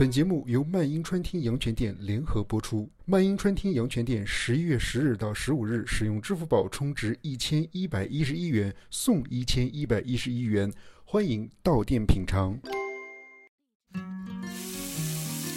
[0.00, 2.88] 本节目由漫英川厅阳泉店联合播出。
[3.04, 10.72] 漫英川厅阳泉店十一月十日到十五日，使用支付宝充值一千一百一十一元送一千一百一十一元，
[11.04, 12.58] 欢迎到店品尝。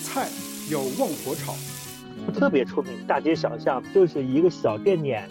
[0.04, 0.28] 菜
[0.70, 1.56] 要旺火炒，
[2.34, 5.26] 特别出名，大街小巷就是一个小店点，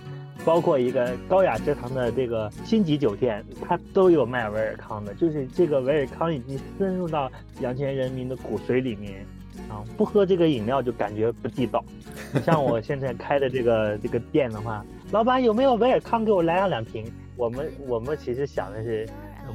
[0.44, 5.14] 包括一个高雅之堂的这个星级酒店，它都有卖维尔康的。
[5.14, 7.30] 就是这个维尔康已经深入到
[7.60, 9.24] 阳泉人民的骨髓里面
[9.68, 11.84] 啊，不喝这个饮料就感觉不地道。
[12.44, 17.04] 像我现在开的这个这个店的话，老板有没有维尔康给我来上两瓶？
[17.36, 19.08] 我们我们其实想的是。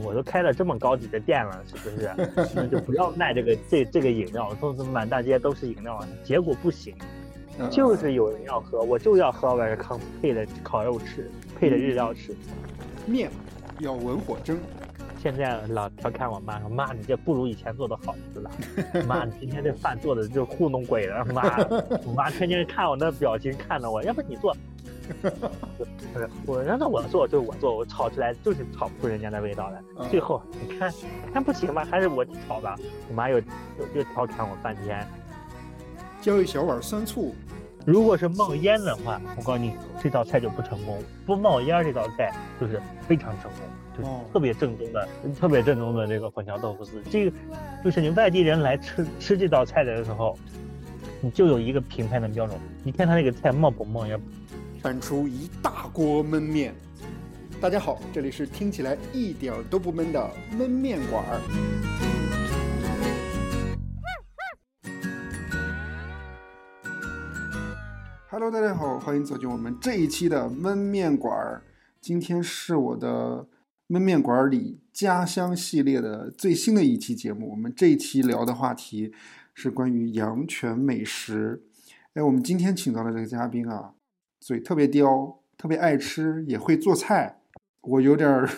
[0.03, 2.11] 我都开了这么高级的店了，是不是？
[2.53, 5.97] 那就不要卖这个这这个饮料，都是满大街都是饮料。
[6.25, 6.93] 结果不行，
[7.71, 11.29] 就是有人要喝，我就要喝威尔康配的烤肉吃，
[11.59, 12.35] 配的日料吃。
[13.05, 13.29] 面
[13.79, 14.57] 要文火蒸。
[15.19, 18.51] 现在老调侃我妈说：“妈，你这不如以前做的好吃了。
[19.07, 21.25] 妈，你今天这饭做的就糊弄鬼了。
[21.25, 21.57] 妈，
[22.05, 24.55] 我妈天天看我那表情，看着我，要不你做。
[26.45, 30.07] ”我让他我做就是我做，我炒出来就是炒不出人家的味道来。
[30.07, 30.93] 最后你看
[31.33, 32.75] 看不行吧，还是我炒吧。
[33.09, 33.43] 我妈又又
[33.95, 35.05] 又调侃我半天。
[36.27, 37.33] 浇一小碗酸醋。
[37.85, 41.01] 如果是冒烟的话，我告诉你这道菜就不成功。
[41.25, 43.61] 不冒烟这道菜就是非常成功，
[43.97, 45.07] 就是特别正宗的、
[45.39, 47.01] 特别正宗的这个混淆豆腐丝。
[47.09, 47.37] 这个
[47.81, 50.37] 就是你外地人来吃吃这道菜的时候，
[51.21, 52.59] 你就有一个评判的标准。
[52.83, 54.19] 你看他那个菜冒不冒烟？
[54.81, 56.75] 翻出一大锅焖面。
[57.61, 62.16] 大家好，这里是听起来一点都不闷的焖面馆儿。
[68.29, 71.63] Hello，大家好，欢迎走进我们这一期的焖面馆儿。
[72.01, 73.47] 今天是我的
[73.87, 77.49] 焖面馆里家乡系列的最新的一期节目。
[77.49, 79.13] 我们这一期聊的话题
[79.53, 81.63] 是关于阳泉美食。
[82.15, 83.93] 哎，我们今天请到的这个嘉宾啊。
[84.41, 87.39] 嘴特别刁，特别爱吃，也会做菜。
[87.79, 88.49] 我有点儿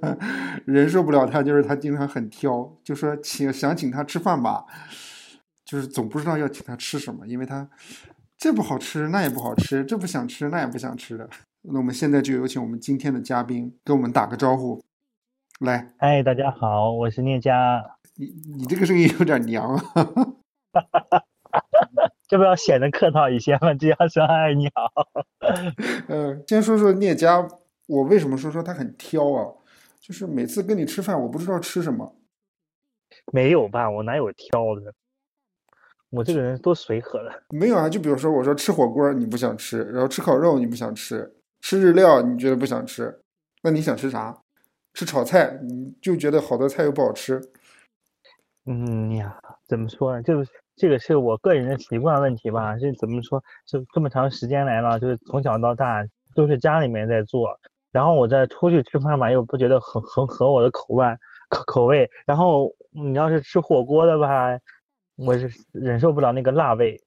[0.64, 4.64] 忍受不了他，就是他经常很挑，就说请想请他吃饭吧，
[5.62, 7.68] 就是总不知道要请他吃什么，因为他
[8.40, 11.28] 这不好吃，那也不好吃，这不想吃，那也不想吃的。
[11.60, 14.82] 那我们现在就有请我们今天的嘉宾跟我们打个招呼，
[15.60, 17.84] 来，嗨，大家好，我是聂佳。
[18.14, 19.82] 你你这个声音有点娘啊。
[22.28, 23.74] 这不要显得客套一些吗？
[23.74, 24.90] 只要说“嗨，你好”。
[26.08, 27.46] 嗯，先说说聂佳，
[27.88, 29.52] 我为什么说说他很挑啊？
[30.00, 32.16] 就是每次跟你吃饭，我不知道吃什么。
[33.34, 33.90] 没有吧？
[33.90, 34.94] 我哪有挑的？
[36.10, 37.42] 我这个人多随和的。
[37.50, 43.20] 没有啊，就比如说我说吃火锅你不想吃，然后吃烤肉你不想吃，吃日料你觉得不想吃，
[43.62, 44.36] 那你想吃啥？
[44.92, 47.40] 吃炒菜你就觉得好多菜又不好吃。
[48.66, 50.22] 嗯呀，怎么说呢？
[50.22, 50.50] 就是。
[50.76, 53.44] 这个是我个人的习惯问题吧，这怎么说？
[53.66, 56.02] 就这么长时间来了，就是从小到大
[56.34, 57.50] 都是家里面在做，
[57.92, 61.04] 然后我再出去吃饭吧，又不觉得很很合我的口味
[61.50, 62.08] 口口味。
[62.24, 64.58] 然后你要是吃火锅的吧，
[65.26, 67.00] 我是忍受不了那个辣味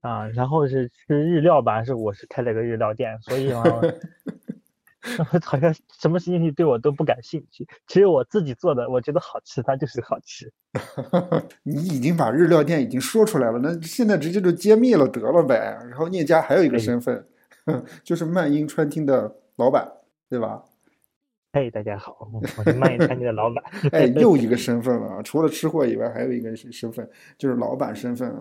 [0.00, 0.26] 啊。
[0.28, 3.64] 然后是吃日料吧，是我是开了个日料店，所以嘛。
[5.42, 7.66] 好像什么事情对我都不感兴趣。
[7.86, 10.52] 其实我自己做的，我觉得好吃，它就是好吃。
[11.64, 15.56] 你已经把日料店已经说出来了，那现在直接就揭秘了得了呗。
[15.88, 17.26] 然后聂家还有一个身份，
[18.04, 19.90] 就是漫英川厅的老板，
[20.28, 20.62] 对吧？
[21.52, 23.64] 嘿，大家好，我是漫英川厅的老板。
[23.90, 28.32] 哎，又一个 身份了啊，除了吃货以外，还有一个身份，就是老板身份。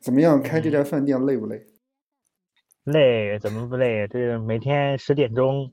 [0.00, 1.64] 怎么样，开这家饭店累不累？
[2.82, 4.08] 累，怎么不累？
[4.08, 5.70] 这每天十点钟。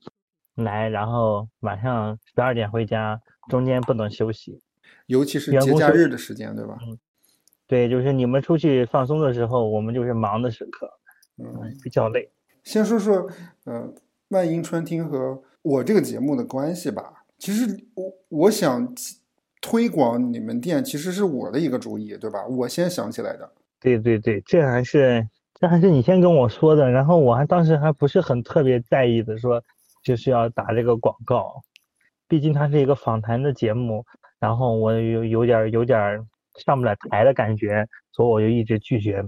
[0.54, 4.62] 来，然后晚上十二点回家，中间不能休息，
[5.08, 6.78] 尤其是节假日的时间，对吧？
[6.88, 6.96] 嗯，
[7.66, 10.88] 对，就是你们出去放松的时候，我们就是忙的时刻，
[11.40, 12.32] 嗯，比较累。
[12.64, 13.28] 先说说，
[13.66, 13.92] 呃，
[14.28, 17.26] 万英川厅和我这个节目的关系吧。
[17.40, 18.94] 其实我我想
[19.60, 22.46] 推广你们店，其实是我的一个主意，对吧？
[22.46, 23.52] 我先想起来的。
[23.80, 25.28] 对对对，这还是
[25.60, 29.60] 这还是你先跟我说的，然后我还当时还不是很特别在意的，说。
[30.04, 31.64] 就是要打这个广告，
[32.28, 34.06] 毕竟它是一个访谈的节目，
[34.38, 36.20] 然后我有有点有点
[36.58, 39.24] 上不了台的感觉，所以我就一直拒绝。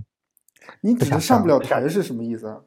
[0.81, 2.61] 你指的上不了台是什么意思啊？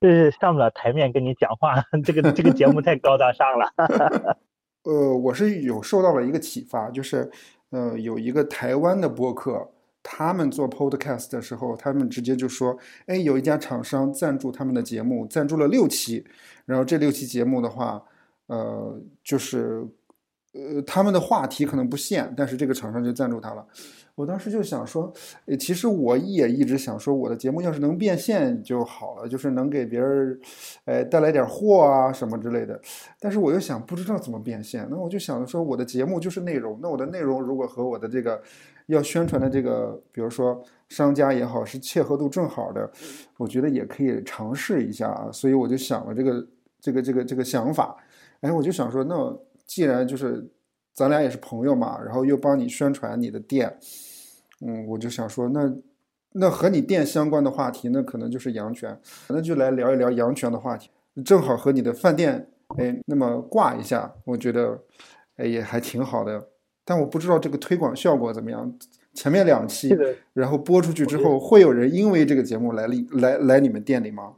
[0.00, 1.74] 就是上不了台面跟你讲话，
[2.04, 4.36] 这个这个节目太高大上了。
[4.84, 7.30] 呃，我是有受到了一个启发，就是
[7.70, 9.70] 呃有一个台湾的播客。
[10.02, 12.74] 他们做 podcast 的时候，他们直接就说
[13.04, 16.24] ：“哎，有一家厂商赞助他们的节目，赞助了六期。
[16.64, 18.02] 然后这六期节目的话，
[18.46, 19.86] 呃，就是
[20.54, 23.66] 呃他们的话题可能不限，但是这个厂商就赞助他了。
[24.20, 25.10] 我当时就想说，
[25.58, 30.38] 其实我也一直想说，我的节目要是能变现就好了，就是能给别人，
[30.84, 32.78] 呃，带来点货啊什么之类的。
[33.18, 34.86] 但是我又想，不知道怎么变现。
[34.90, 38.38] 那我就想着说，我的节目就是内容，那我的内容如果和我的这个
[38.88, 42.90] 要宣传的这个，比如说商家也好，是切合度正好的，
[43.38, 45.30] 我觉得也可以尝试一下啊。
[45.32, 46.46] 所以我就想了这个
[46.78, 47.96] 这个这个这个想法。
[48.42, 49.34] 哎，我就想说，那
[49.64, 50.46] 既然就是
[50.92, 53.78] 咱俩也是朋友嘛，然后又帮你宣传你的店。
[54.60, 55.72] 嗯，我就想说，那
[56.32, 60.90] 那和你店相关的话题，那可能就是阳泉，那就来聊一聊阳泉的话题，
[61.24, 64.82] 正好和你的饭店，哎，那么挂一下，我觉得，
[65.36, 66.48] 哎，也还挺好的。
[66.84, 68.76] 但我不知道这个推广效果怎么样。
[69.12, 69.90] 前面两期，
[70.32, 74.34] 然后播出去之后，会有人因为这个节目来里来来你们店里吗？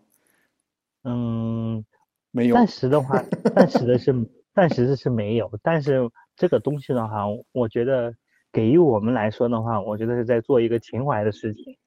[1.05, 1.85] 嗯，
[2.31, 2.55] 没有。
[2.55, 3.23] 暂时的话，
[3.55, 4.15] 暂时的是
[4.55, 5.51] 暂时的是没有。
[5.63, 6.01] 但是
[6.37, 8.15] 这个东西的话，我觉得。
[8.55, 11.79] 给予我们来说的话，我觉得是在做一个情怀的事情。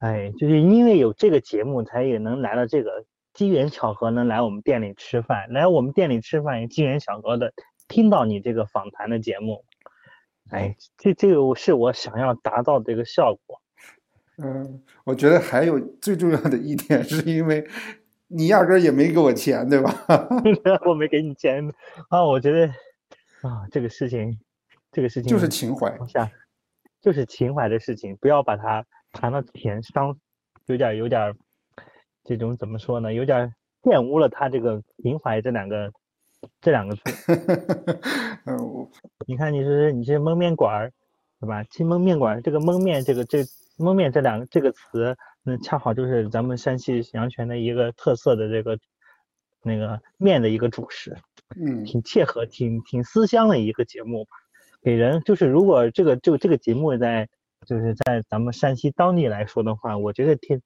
[0.00, 5.46] 哎，就是因为有这个节目，才也能来了这个机缘巧合，能来我们店里吃饭。
[5.52, 7.52] 来我们店里吃饭，也机缘巧合的
[7.86, 9.64] 听到你这个访谈的节目。
[10.50, 13.60] 哎，这这个是我想要达到的一个效果。
[14.42, 17.64] 嗯，我觉得还有最重要的一点，是因为
[18.26, 19.94] 你压根也没给我钱，对吧？
[20.84, 21.72] 我没给你钱
[22.10, 22.68] 啊，我觉得
[23.42, 24.38] 啊，这个事情。
[24.94, 26.30] 这个事情就是情怀，下
[27.00, 30.14] 就是情怀的事情，不要把它谈到钱伤，
[30.66, 31.34] 有点有点
[32.24, 33.14] 这种怎么说呢？
[33.14, 35.90] 有点玷污了他这个情怀这两个
[36.60, 37.02] 这两个字。
[38.44, 38.86] 嗯，
[39.26, 40.92] 你看，你是你是蒙面馆儿，
[41.40, 41.64] 对吧？
[41.70, 43.38] 其实焖面馆儿这个蒙面这个这
[43.78, 48.78] 蒙面这两个这个词，那恰好就是咱们山西阳泉的一个特色的这个
[49.62, 51.16] 那个面的一个主食，
[51.60, 54.30] 嗯，挺切合、挺挺思乡的一个节目吧。
[54.82, 57.28] 给人就是，如果这个这个这个节目在
[57.66, 60.60] 就是在咱们山西当地来说的话，我觉得听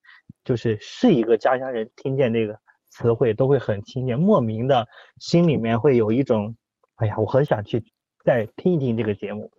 [0.44, 2.58] 就是是一个家乡人听见这个
[2.90, 4.86] 词汇都会很亲切，莫名的
[5.18, 6.56] 心里面会有一种，
[6.96, 7.84] 哎呀，我很想去
[8.24, 9.50] 再听一听这个节目，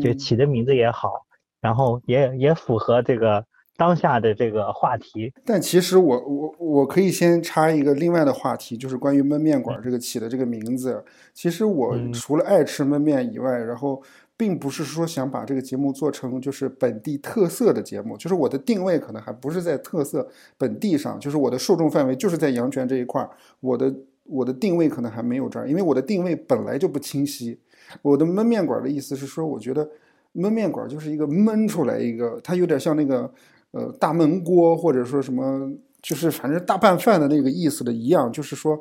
[0.00, 1.26] 就起的名字也好，
[1.60, 3.46] 然后也也符合这个。
[3.76, 11.04] 当下的这个话题，但其实我我我可以先插一个另外的话题，就是关于焖面馆这个起的这个名字。
[11.34, 14.02] 其实我除了爱吃焖面以外，然后
[14.34, 20.26] 并不是说想把这个节目做成就是本地特色的节目，就是我的定位可能还不是在特色
[20.56, 23.28] 本地上，就是我的受众范围就是在阳泉这一块儿，
[23.60, 23.94] 我的
[24.24, 27.60] 我的定位可能还没有这儿，因为我的定位本来就不清晰。
[28.00, 29.86] 我的焖面馆的意思是说，我觉得
[30.34, 33.30] 焖面馆就是一个焖出来一个，它有点像那个。
[33.76, 35.70] 呃，大闷锅或者说什么，
[36.00, 38.80] 就是反正大拌饭的那个意思的一样，就是说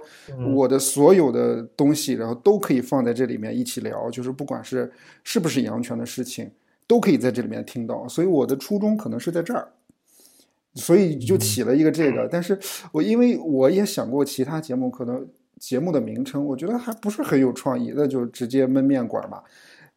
[0.53, 4.89] 我的所有的东西，然后都可以放在这里面一起聊，就是不管是
[5.24, 6.50] 是不是阳泉的事情，
[6.88, 8.07] 都可以在这里面听到。
[8.07, 9.68] 所以我的初衷可能是在这儿，
[10.75, 12.27] 所以就起了一个这个。
[12.31, 12.57] 但是
[12.94, 15.27] 我因为我也想过其他节目，可能
[15.59, 19.44] 节目的名称我觉得还不是很有创意，那就直接焖面馆吧。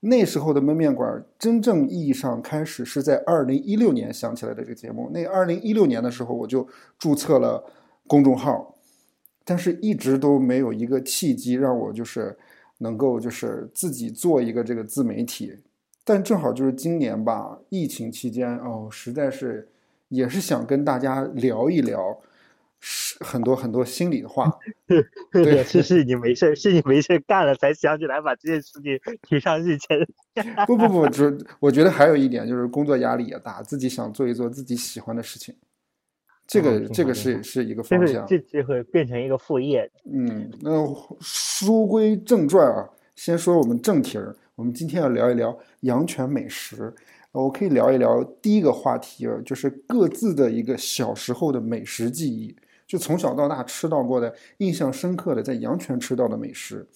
[0.00, 5.10] 那时候的焖面馆真正意义上开始是在二零一六年想起来的这个节目。
[5.12, 6.66] 那二零一六年的时候，我就
[6.98, 7.64] 注册了
[8.06, 8.76] 公众号，
[9.44, 12.38] 但是一直都没有一个契机让我就是
[12.78, 15.52] 能够就是自己做一个这个自媒体。
[16.04, 19.68] 但正好就是今年吧，疫情期间哦，实在是
[20.08, 22.18] 也是想跟大家聊一聊。
[22.80, 24.50] 是很多很多心里的话，
[25.32, 30.06] 对，是是你没事是你没事干了才想起来把这件事情提上日程。
[30.66, 35.52] 不不不，主我觉得还有一点就是工作压力也大，自己想做一做自己喜欢的事情，
[36.46, 39.90] 这个这个是是一个方向，这这会变成一个副业。
[40.04, 40.70] 嗯，那
[41.20, 46.94] 书归正传啊，先说我们正题儿，我们今天要聊一聊阳泉美食。
[47.32, 52.56] 我可以聊一聊第一个话题啊，就是各自的一个小时候的美食记忆。
[52.88, 56.88] 就从小到大吃到过的印象深刻的，在阳泉吃到的美食。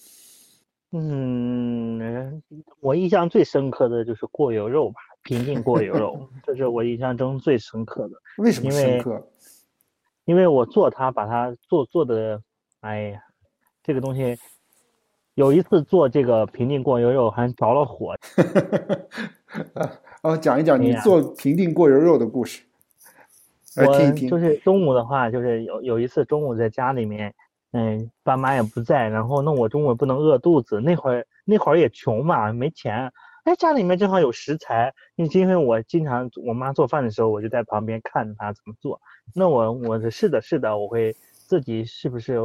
[0.91, 2.41] 嗯，
[2.79, 8.15] 我印象最深刻的就是过油肉吧，平定过油肉， 这是我印象中最深刻的。
[8.37, 9.29] 为什么深刻？
[10.25, 12.41] 因为我做它，把它做做的，
[12.81, 13.21] 哎呀，
[13.83, 14.35] 这个东西，
[15.35, 18.15] 有一次做这个平定过油肉还着了火。
[20.23, 22.63] 哦，讲一讲你做平定过油肉的故事。
[23.75, 27.33] 我就是中午的话，就是有有一次中午在家里面，
[27.71, 33.11] 嗯，爸妈也不在，然后那我中午不能饿肚子，那会儿那会儿也穷嘛，没钱，
[33.45, 39.01] 哎，家里面正好有食材，因为因为我经常我妈做饭的时候，我就在旁边看着她怎么做，
[39.33, 42.37] 那我我是的是的，我会自己是不是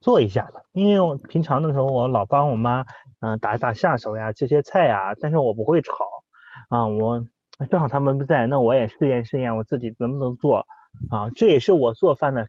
[0.00, 2.84] 做一下的，因为我平常的时候我老帮我妈
[3.20, 5.94] 嗯打打下手呀，这些菜呀，但是我不会炒，
[6.68, 7.24] 啊，我
[7.70, 10.66] 正好他们不在，那我也试验试验我自己能不能做
[11.10, 11.30] 啊。
[11.34, 12.48] 这也是我做饭的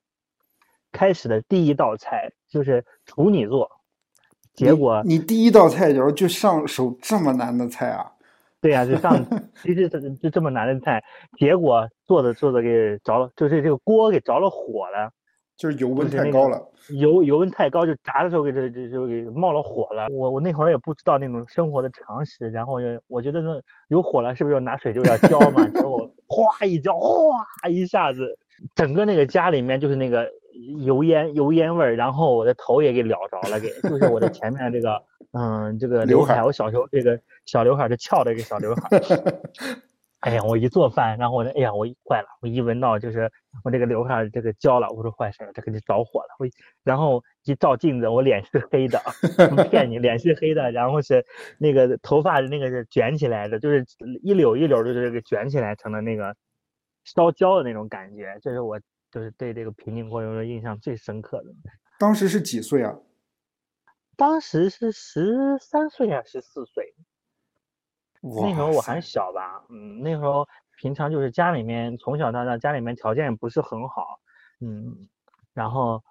[0.92, 3.72] 开始的第一道菜，就是处女座。
[4.54, 8.12] 结果你第一道菜，然后就上手这么难的菜啊？
[8.60, 9.24] 对呀，就上
[9.62, 11.04] 其实这就这么难的菜，
[11.38, 15.12] 结果做着做着给着了，就是这个锅给着了火了，
[15.58, 16.62] 就是油温太高了。
[16.92, 20.08] 油油温太高，就炸的时候给这这就给冒了火了。
[20.10, 25.68] 我我那会儿也不知道那种生活的常识，然后就我觉得那有火了，是不是要拿水就要浇嘛？
[25.68, 28.38] 结果 哗一浇，哗一下子，
[28.74, 30.30] 整个那个家里面就是那个
[30.86, 38.88] 油烟油烟味儿，然后我的头也给燎着了，给就是我的前面这个嗯这个刘海，我小时候这个小刘海是翘的一个小刘海。
[40.28, 43.32] 哎呀，我一做饭，然后我说，哎呀，我坏了，我一闻到就是
[43.64, 46.36] 我这个刘海这个焦了，我说坏事了，这肯定着火了。
[46.38, 46.46] 我
[46.84, 49.00] 然后一照镜子，我脸是黑的，
[49.50, 51.26] 不骗你，脸是黑的，然后是
[51.58, 53.86] 那个头发那个是卷起来的，就是
[54.22, 56.36] 一绺一绺的，就是给卷起来成了那个
[57.06, 58.38] 烧焦的那种感觉。
[58.42, 58.78] 这是我
[59.10, 61.46] 就是对这个平顶锅油印象最深刻的。
[61.98, 62.94] 当时是几岁啊？
[64.18, 66.94] 当时是十三岁还是十四岁？
[68.42, 74.20] 那时候我还小吧，嗯，那时候平常就是家里面从小到大家里面条件不是很好，
[74.62, 75.08] 嗯，
[75.54, 76.04] 然后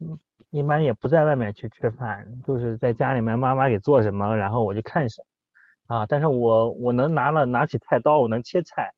[0.00, 0.18] 嗯
[0.50, 5.22] 一般也不在外面去吃饭，就是在家里面妈妈给做什么，然后我就看什
[5.86, 8.92] 么，啊，但是我我能拿了拿起菜刀，我能切菜，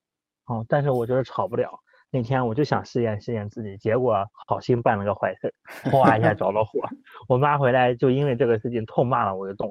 [0.47, 1.79] 哦，但是我就是炒不了。
[2.15, 5.55] 那天我就想试验试验自己，结果好心办了个坏事，
[5.91, 6.81] 哗一下着了火，
[7.27, 9.71] 我妈回来就因为这个事情痛骂了我一顿，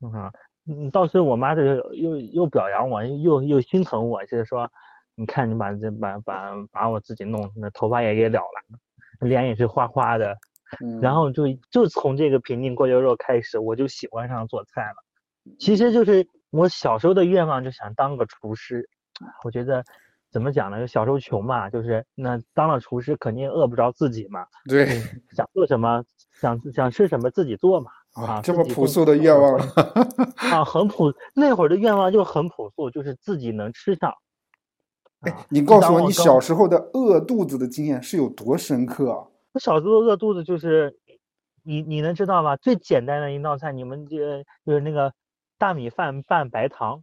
[0.00, 0.32] 嗯。
[0.68, 4.68] 嗯，倒是我妈这个又又表扬我，又又心疼我，就是说，
[5.14, 8.78] 你看你把这把把把我自己弄，那头发也给燎了，
[9.20, 10.36] 脸也是花花的，
[11.00, 14.96] 然后就就从这个平顶锅油肉开始，我就喜欢上做菜了。
[15.58, 18.88] 其实就是我小时候的愿望，就想当个厨师。
[19.44, 19.84] 我觉得
[20.32, 20.80] 怎么讲呢？
[20.80, 24.44] 就小时候穷嘛，就是那当了厨师肯定饿不着自己嘛。
[24.68, 24.84] 对，
[25.30, 27.92] 想做什么，想想吃什么自己做嘛。
[28.16, 29.58] 啊，这么朴素的愿望
[30.36, 31.12] 啊，很朴。
[31.34, 34.14] 那会儿的愿望就很朴素，就是自己能吃上。
[35.20, 39.26] 哎，你告诉我，你小时候的饿肚子的经验是有多深刻啊？
[39.52, 40.96] 我小时候饿肚子就是，
[41.62, 42.56] 你你能知道吗？
[42.56, 44.16] 最简单的一道菜，你们就
[44.64, 45.12] 就是那个
[45.58, 47.02] 大米饭拌白糖，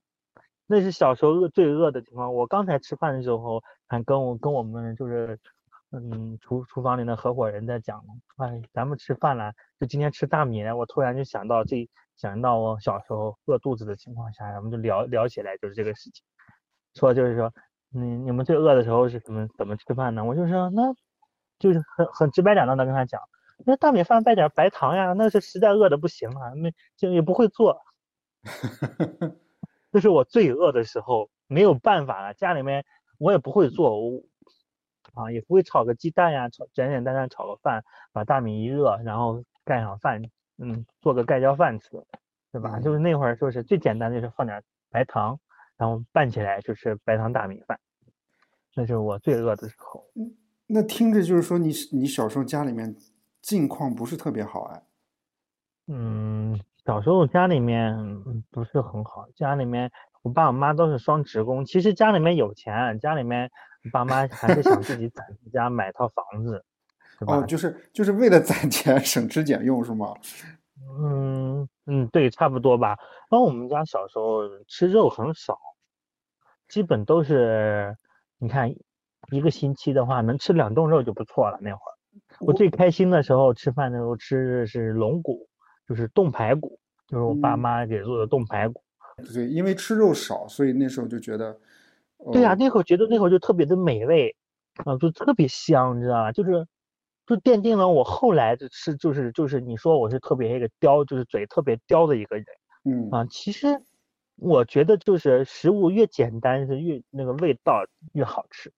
[0.66, 2.34] 那是小时候饿最饿的情况。
[2.34, 5.40] 我刚才吃饭的时候，还跟我跟我们就是。
[5.96, 8.04] 嗯，厨厨房里的合伙人在讲，
[8.38, 10.76] 哎，咱们吃饭了，就今天吃大米了。
[10.76, 16.26] 我突然就想到这，想到我小时候饿肚子的情况下，咱们就聊聊起来，就是这个事情。
[16.96, 17.54] 说就是说，
[17.92, 20.26] 你你们最饿的时候是怎么怎么吃饭呢？
[20.26, 20.92] 我就说，那
[21.60, 23.22] 就是很很直白了当的跟他讲，
[23.64, 27.80] 那大米饭带点白糖呀，那是实在饿的不行了，那就也不会做。
[29.94, 32.84] 这是我最饿的时候，没有办法了，家里面
[33.20, 33.96] 我也不会做。
[35.14, 40.22] 啊，也不会炒个鸡蛋呀，炒简简单单炒个饭，把大米一热，然后盖上饭，
[40.58, 41.92] 嗯，做个盖浇饭吃，
[42.52, 42.80] 对吧？
[42.80, 45.40] 就是那会儿就是最简单的，就是放点白糖，
[45.78, 47.80] 然后拌起来就是白糖大米饭，
[48.76, 50.04] 那是我最饿的时候。
[50.66, 52.96] 那听着就是说你你小时候家里面
[53.40, 54.84] 境况不是特别好哎。
[55.88, 57.96] 嗯，小时候家里面
[58.50, 59.92] 不是很好，家里面
[60.24, 63.52] 我爸我妈都是双职工，其实家里面有钱，家里面。
[63.92, 66.64] 爸妈还是想自己攒家买套房子，
[67.20, 67.38] 是吧？
[67.38, 70.14] 哦，就是就是为了攒钱省吃俭用是吗？
[71.00, 72.98] 嗯嗯，对，差不多吧。
[73.30, 75.58] 然后我们家小时候吃肉很少，
[76.68, 77.96] 基本都是
[78.38, 78.74] 你看
[79.32, 81.58] 一个星期的话能吃两顿肉就不错了。
[81.62, 81.94] 那会儿
[82.40, 85.48] 我最开心的时候吃饭的时候吃的是龙骨，
[85.88, 88.82] 就是冻排骨，就是我爸妈给做的冻排骨。
[89.34, 91.58] 对，因为吃肉少，所以那时候就觉得。
[92.32, 94.36] 对呀，那会儿觉得那会儿就特别的美味，
[94.86, 96.32] 啊，就特别香，你知道吧？
[96.32, 96.68] 就是，
[97.28, 102.46] 就奠定了我后来的吃，就是就是你说我是特别一个刁，就是嘴特别刁的一个人，
[102.86, 103.68] 嗯啊，其实
[104.38, 108.72] 我觉得就是食物越简单是越那个味道越好吃，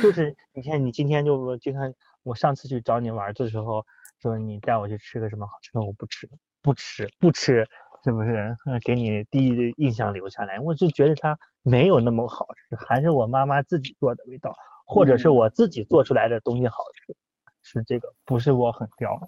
[0.00, 3.84] 就是 你看你今天就就看我上次去找你玩的时候，
[4.22, 6.28] 说你带我去吃个什么好吃的，我不吃，
[6.62, 7.66] 不吃，不吃。
[8.06, 8.56] 是不是？
[8.84, 14.54] 给你第一的印象留下来，我就觉得它没有那么好吃，还是我妈妈自己做的味道，
[14.86, 17.16] 或者是我自己做出来的东西好吃，
[17.64, 19.20] 是这个，不是我很刁。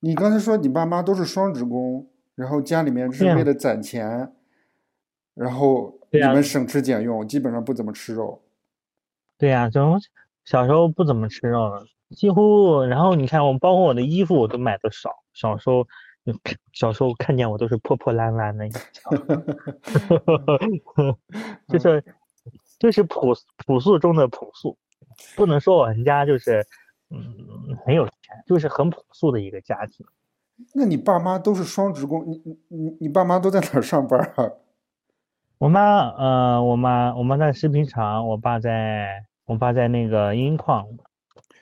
[0.00, 4.32] 你刚才说你爸妈都是双职工，然后家里面是为了攒钱，
[5.34, 8.42] 然后你们省吃俭用，基本上不怎么吃肉。
[9.36, 10.00] 对呀，从
[10.46, 11.70] 小时候不怎么吃肉，
[12.16, 15.86] 几乎，然后你看我，包括我的衣服我都买的少，小时候。
[16.72, 18.68] 小时候看见我都是破破烂烂的，
[21.68, 22.04] 就是
[22.78, 24.76] 就是朴朴素中的朴素，
[25.36, 26.66] 不能说我们家就是
[27.10, 28.14] 嗯很有钱，
[28.46, 30.04] 就是很朴素的一个家庭。
[30.74, 34.50] 那你爸妈都是双职工，你你你你爸妈都在哪儿上班啊？
[35.58, 40.86] 我妈呃，我妈我妈在食品厂，我爸在我爸在那个银矿，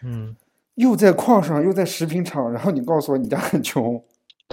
[0.02, 0.36] 嗯。
[0.76, 4.02] 又在矿上，又在食品厂，然后你告诉我你家很穷。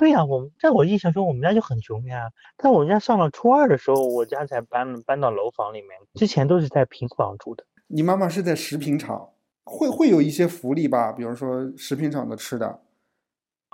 [0.02, 2.32] 对呀，我们在我印象中我们家就很穷呀。
[2.58, 7.64] 但我们家上了初二的时候，我家才搬搬到楼房里面，之前都是在平房住的。
[7.86, 9.30] 你妈妈是在食品厂，
[9.64, 11.12] 会会有一些福利吧？
[11.12, 12.80] 比如说食品厂的吃的，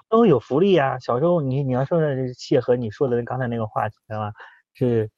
[0.09, 0.99] 都有福利呀。
[0.99, 4.33] 小时候你你要说的切合你说的刚才那个话题的话，
[4.73, 5.09] 是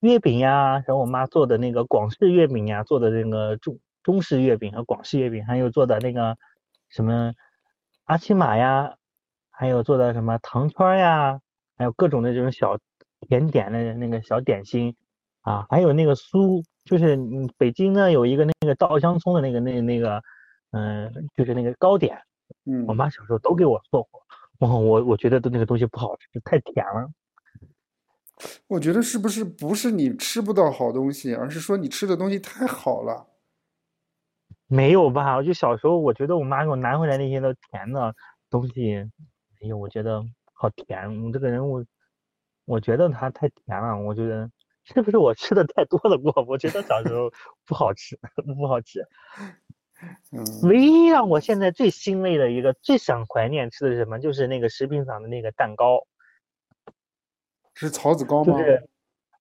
[0.00, 3.78] 月饼呀，然后我妈做的那个广式月饼呀，做的那个中。
[4.02, 6.38] 中式月饼和广式月饼，还有做的那个
[6.88, 7.34] 什么
[8.04, 8.94] 阿奇玛呀，
[9.58, 11.40] 还有做的什么糖圈呀，
[11.78, 12.78] 还有各种的这种小
[13.20, 14.94] 甜点的那个小点心
[15.40, 17.18] 啊，还有那个酥，就是
[17.56, 20.22] 北京呢有一个那个稻香村的那个那那个
[20.72, 22.20] 嗯，就是那个糕点，
[22.66, 24.20] 嗯，我妈小时候都给我做过，
[24.58, 27.08] 我我我觉得的那个东西不好吃，太甜了。
[28.66, 33.26] 我觉得是不是不是你吃不到好东西，而是说你吃的东西太好了。
[34.66, 35.36] 没有吧？
[35.36, 38.14] 我就小时候，我觉得我妈给我拿回来那些都甜的
[38.50, 39.10] 东西，
[39.60, 41.22] 哎呦，我觉得好甜。
[41.24, 41.84] 我这个人，我
[42.64, 43.98] 我觉得它太甜了。
[43.98, 44.50] 我觉得
[44.84, 46.32] 是不是我吃的太多了过？
[46.46, 47.30] 我觉得小时候
[47.66, 48.18] 不好吃，
[48.58, 49.00] 不好吃。
[50.32, 50.44] 嗯。
[50.68, 54.18] 唯一让我现在最欣慰的一个、最想怀念吃的是什么？
[54.18, 56.06] 就是那个食品厂的那个蛋糕。
[57.74, 58.58] 是槽子糕吗？
[58.58, 58.88] 就是，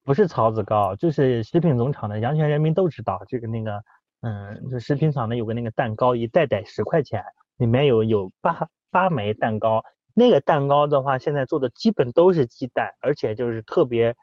[0.04, 3.84] 不是槽子糕，就是食品总厂的，阳泉人民都知道这个那个。
[4.22, 7.24] 嗯，就食品厂的有个那个蛋糕，一袋袋十块钱，
[7.58, 9.84] 里面有有八八枚蛋糕。
[10.16, 14.16] 那个蛋糕的话，现在做的基本都是鸡蛋，而且就是特别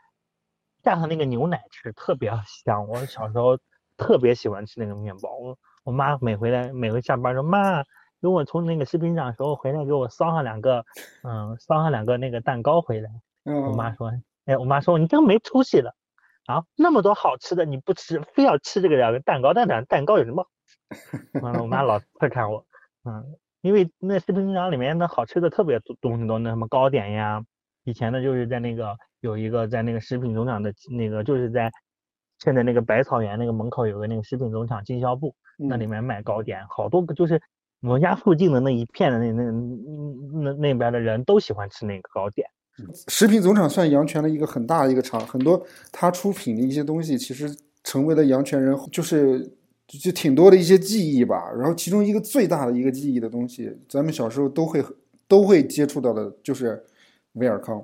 [0.83, 2.89] 加上那个牛奶吃，特别香。
[2.89, 3.59] 我小时候
[3.97, 5.37] 特别喜欢吃那个面包。
[5.37, 7.85] 我我妈每回来每回下班说妈，
[8.19, 10.85] 如果从那个食品厂时候回来给我捎上两个，
[11.23, 13.11] 嗯，捎上两个那个蛋糕回来。
[13.45, 14.11] 我妈说，
[14.47, 15.95] 哎，我妈说你真没出息了。
[16.47, 20.45] 啊，那么多好吃的你不吃，非要吃这个两个蛋糕，但两蛋糕有什么？
[21.41, 22.67] 完了，我妈老会看我，
[23.05, 27.43] 嗯，因为那食品厂里面那好吃的特别多东西多，那什么糕点呀，
[27.85, 31.71] 以前呢就是在那个有一个在那个食品总厂的那个就是在
[32.41, 37.41] 现在那个百草园那个门口有个那个食品总厂经销部，那里面卖糕点，好多个就是
[37.81, 39.43] 我们家附近的那一片的那那
[40.43, 42.47] 那那边的人都喜欢吃那个糕点。
[43.07, 47.49] 食品总厂算阳泉的一个很大的一个厂，很多他出品的一些东西，其实
[47.85, 49.49] 成为了阳泉人就是
[49.87, 51.51] 就就挺多的一些记忆吧。
[51.57, 54.85] 然后其中一个最大的一个记忆的东西，咱们小时候都会
[55.29, 56.85] 都会接触到的，就是
[57.33, 57.83] 维尔康。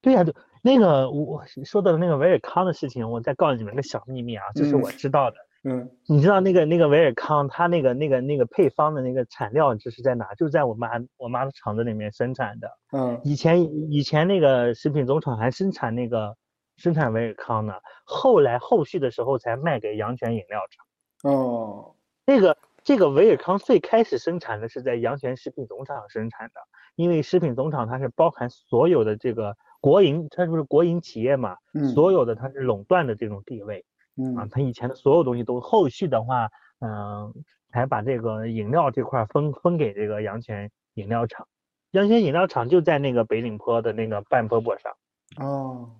[0.00, 5.36] 对呀，对那个我说的那个维尔康的事情，我再告诉你们个小秘密啊，这是我知道的。
[5.68, 10.32] 嗯，你知道那个那个维尔康，它那个那个那个配方的那个产料这是在哪？
[10.34, 12.70] 就是在我妈我妈的厂子里面生产的。
[12.92, 16.36] 嗯，以前以前那个食品总厂还生产那个
[16.76, 21.32] 生产维尔康呢，后来后续的时候才卖给阳泉饮料厂。
[21.32, 26.60] 哦，那个这个维尔康最开始生产的是在阳泉食品总厂生产的，
[26.94, 31.56] 因为食品总厂它是包含所有的这个国营，它不是国营企业嘛，
[31.94, 33.84] 所有的它是垄断的这种地位。
[34.18, 36.48] 嗯啊，它以前的所有东西都后续的话，
[36.80, 37.34] 嗯，
[37.70, 41.46] 才把这个饮料这块分分给这个阳泉饮料厂。
[41.90, 44.92] 阳泉饮料厂就在那个北岭坡的那个半坡坡上。
[45.38, 45.90] 哦，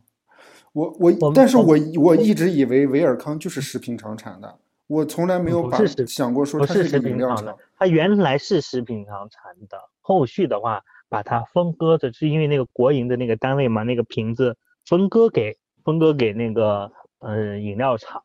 [0.76, 7.56] 我我，但是我我一直以为维尔康就是食品厂产的，我从来没有把想过说它是食品厂的。
[7.78, 16.92] 它原来是食品厂产的，后续的话把它分割的，是因为那个国营的那个单位嘛，那个瓶子分割给分割给那个。
[17.18, 18.22] 呃，饮料厂，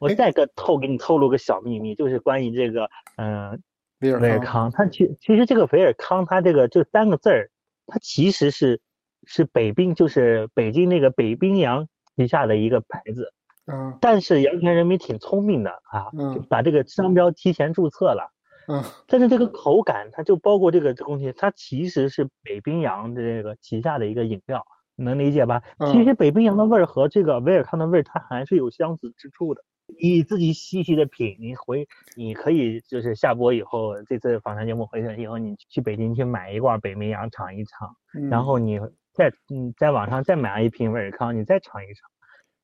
[0.00, 3.62] 我再个透给你透露个小秘密，就是关于这个，嗯，
[4.00, 7.50] 维尔康，它其其实这个维尔康，它这个这三个字儿，
[7.86, 8.80] 它其实是
[9.26, 11.86] 是北冰，就是北京那个北冰洋
[12.16, 13.34] 旗下的一个牌子，
[13.66, 18.32] 嗯，但是阳泉人民挺聪明的啊，嗯，把这个商标提前注册了，
[18.68, 24.64] 嗯，但是这个口感，它就包括这个东西，它其实是北冰洋的这个旗下的一个饮料。
[24.98, 25.62] 能理解吧？
[25.92, 29.62] 其实北冰洋的味儿和这个威尔康的味儿，它还是有相似之处的。
[30.00, 31.86] 你自己细细的品，你回
[32.16, 37.94] 你可以就是下播以后，这次访谈节目回去以后，你去北京去买一罐北冰洋尝一尝，
[38.30, 38.80] 然后你
[39.16, 42.08] 再嗯在网上再买一瓶威尔康，你再尝一尝。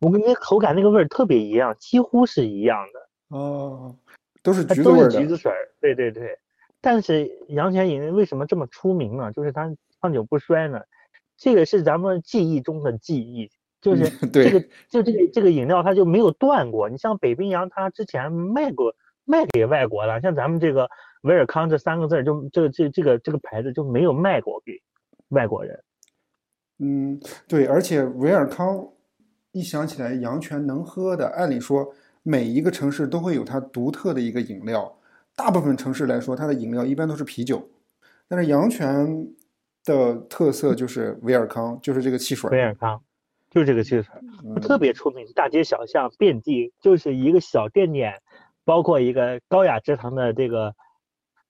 [0.01, 3.37] 我跟你口感那个味儿特别一样，几乎是一样的。
[3.37, 3.97] 哦，
[4.43, 5.69] 都是橘子味儿，橘子水儿。
[5.81, 6.39] 对对对。
[6.81, 9.33] 但是阳泉饮为什么这么出名呢？
[9.33, 9.75] 就是它。
[10.03, 10.81] 长久不衰呢？
[11.37, 13.49] 这个是咱们记忆中的记忆，
[13.81, 16.89] 就是这个就这个这个饮料它就没有断过。
[16.89, 20.91] 你像北冰洋，它之前卖过卖给外国了，像咱们这个
[21.23, 24.83] 维尔康这三个字儿就这这这个这个牌子就没有卖过给
[25.29, 25.81] 外国人。
[26.85, 28.89] 嗯，对，而且维尔康
[29.53, 34.99] 一想起来阳泉能喝的，按理说每一个城市都会有它独特的一个饮料，
[35.37, 37.71] 大部分城市来说，它的饮料一般都是啤酒，
[38.27, 39.29] 但是阳泉
[39.85, 42.51] 的特色就是维尔康，就是这个汽水。
[42.51, 43.01] 维尔康
[43.51, 44.07] 就这个汽水，
[44.45, 48.21] 嗯特别出名，大街小巷遍地，就是一个小店点，
[48.65, 50.75] 包括一个高雅之堂的这个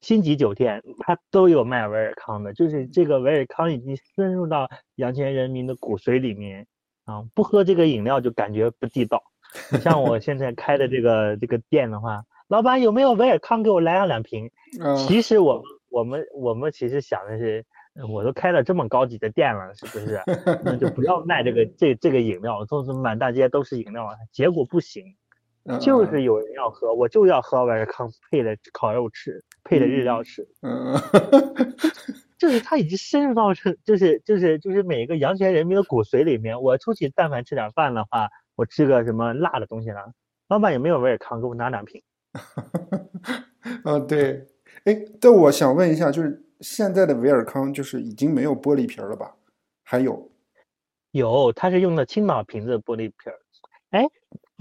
[0.03, 2.53] 星级酒店，它都有卖维尔康的。
[2.53, 6.67] 就是这个维尔康已经深入到阳泉人民的骨髓里面
[7.07, 9.23] 啊，不喝这个饮料就感觉不地道。
[9.73, 14.51] 你像我现在开的这个这个店的话，老板有没有维尔康给我来上两瓶？
[14.83, 20.21] 啊，其实我我们我们其实想的是，呃我都开了这么高级的店了，是不是？
[20.65, 24.17] 那就不要卖这个 这这个饮料，都是满大街都是饮料啊。
[24.33, 25.15] 结果不行，嗯
[25.81, 30.47] 就是有人要喝，我就要喝维尔康配的烤肉吃，配的日料吃。
[30.63, 30.95] 嗯，
[32.39, 36.61] 就是它已经深入到是就是就是就是每个阳泉人民的骨髓里面。
[36.61, 40.01] 我出去但凡吃点饭的话，我吃个什么辣的东西呢，
[40.49, 42.03] 老板有没有维尔康给我拿两瓶？
[43.85, 44.47] 啊，对，
[44.85, 49.37] 哎，但我想问一下，就是现在的维尔康就是已经没有玻璃瓶儿了吧？
[49.85, 50.31] 还有，
[51.13, 53.39] 有，它是用的青岛瓶子玻璃瓶儿。
[53.91, 54.05] 哎，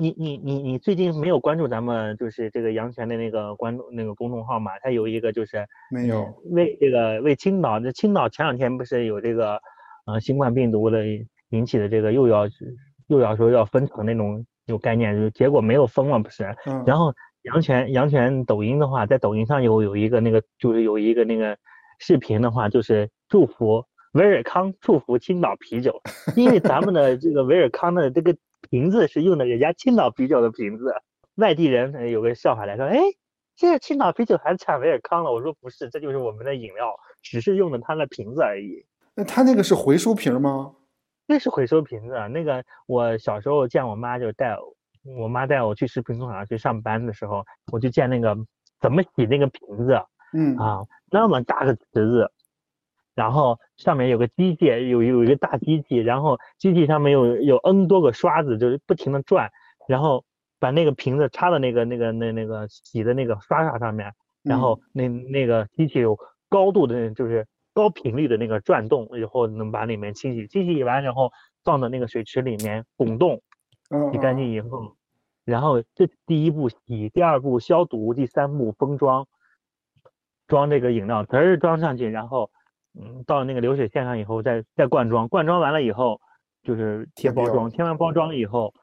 [0.01, 4.71] 你你你你最近没有关注咱们就是这个阳泉的那个关注那个公众号嘛？
[4.81, 6.25] 它有一个就是没有？
[6.45, 9.61] 为这个为青岛，这青岛前两天不是有这个
[10.07, 11.05] 呃新冠病毒的
[11.51, 12.49] 引起的这个又要
[13.09, 16.45] 又要说要封城那种有概念，就结果没有封了不是？
[16.65, 21.55] 嗯，然后阳泉阳泉抖音的话，在抖音上有有一个那个就是有一个那个
[21.99, 26.01] 视频的话，就是祝福维尔康祝福青岛啤酒，
[26.35, 28.35] 因为咱们的这个维尔康的这个
[28.69, 30.95] 瓶子是用的人家青岛啤酒的瓶子，
[31.35, 32.99] 外地人呃有个笑话来说，哎，
[33.55, 35.31] 这青岛啤酒还产维尔康了？
[35.31, 38.85] 我说不是，这就是我们的饮料，只是用的它的瓶子而已。
[39.15, 40.73] 那它那个是回收瓶吗？
[41.27, 48.37] 那是回收瓶子啊，那个我小时候见我妈就带我，我妈带我去食品工厂去上班的时候，我就见那个
[48.79, 49.93] 怎么洗那个瓶子
[50.33, 52.31] 嗯，啊，那么大个池子，
[53.13, 59.51] 然后上面有个机械，有有一个大机器，然后机器上面有有 N 多个刷子，就是不停的转，
[59.87, 60.23] 然后
[60.59, 66.17] 把那个瓶子插到那个那个那那个洗的那个刷刷上面，然后那那个机器有
[66.49, 71.31] 高度的，就是高频率的那个转动，以后能把里面清洗，清洗完然后
[71.63, 73.41] 放到那个水池里面滚动，
[73.89, 74.95] 嗯，洗干净以后，
[75.43, 79.27] 然后这第一步洗，第二步消毒，第三步封装，
[80.47, 82.49] 装这个饮料，嘚儿装上去，然后
[82.99, 86.19] 嗯到那个流水线上以后再再灌装，灌装完了以后
[86.63, 88.73] 就是贴包装，贴完包装以后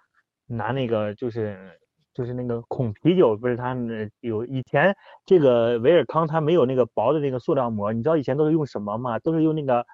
[0.47, 1.79] 拿那个就是
[2.15, 9.19] 就是那个孔啤酒，不是它那有以前这个维尔康它没有那个薄的那个塑料膜，你知道以前都是用什么吗？
[9.19, 9.87] 都是用那个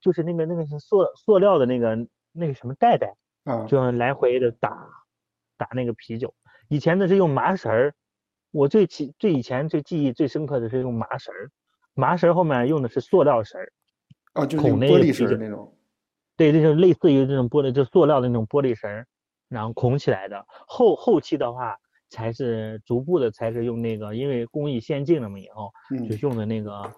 [0.00, 1.96] 就是那个那个是塑塑料的那个
[2.32, 3.14] 那个什么袋袋。
[3.44, 4.86] 嗯，就来回的打
[5.56, 6.32] 打那个啤酒。
[6.68, 7.92] 以前呢是用麻绳儿，
[8.52, 11.50] 我最记最以前最记忆最深刻的是用麻绳儿，
[11.94, 13.72] 麻绳儿后面用的是塑料绳儿，
[14.34, 15.74] 哦，就是孔那个玻璃那个啤酒绳那种。
[16.36, 19.06] 对，这就类似于这种玻璃，就塑料的那种玻璃绳儿，
[19.48, 20.44] 然后孔起来的。
[20.48, 21.76] 后后期的话
[22.08, 26.90] 才是逐步的才是用那个，因为工艺先进了嘛，以后嗯就用的那个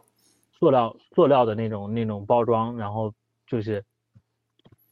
[0.53, 3.13] 塑料塑料的那种那种包装，然后
[3.47, 3.85] 就是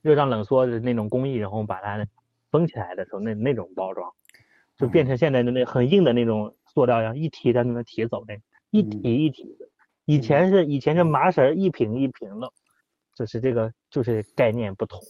[0.03, 2.05] 热胀冷缩的那种工艺，然后把它
[2.51, 4.13] 封起来的时候，那那种包装，
[4.77, 8.35] 就变成现在的那很硬的那种塑料一样，一提它就能提走那
[8.71, 9.62] 一嗯提一提的。
[10.05, 12.51] 以前是以前是麻绳儿一瓶一瓶的，
[13.15, 15.01] 就是这个就是概念不同，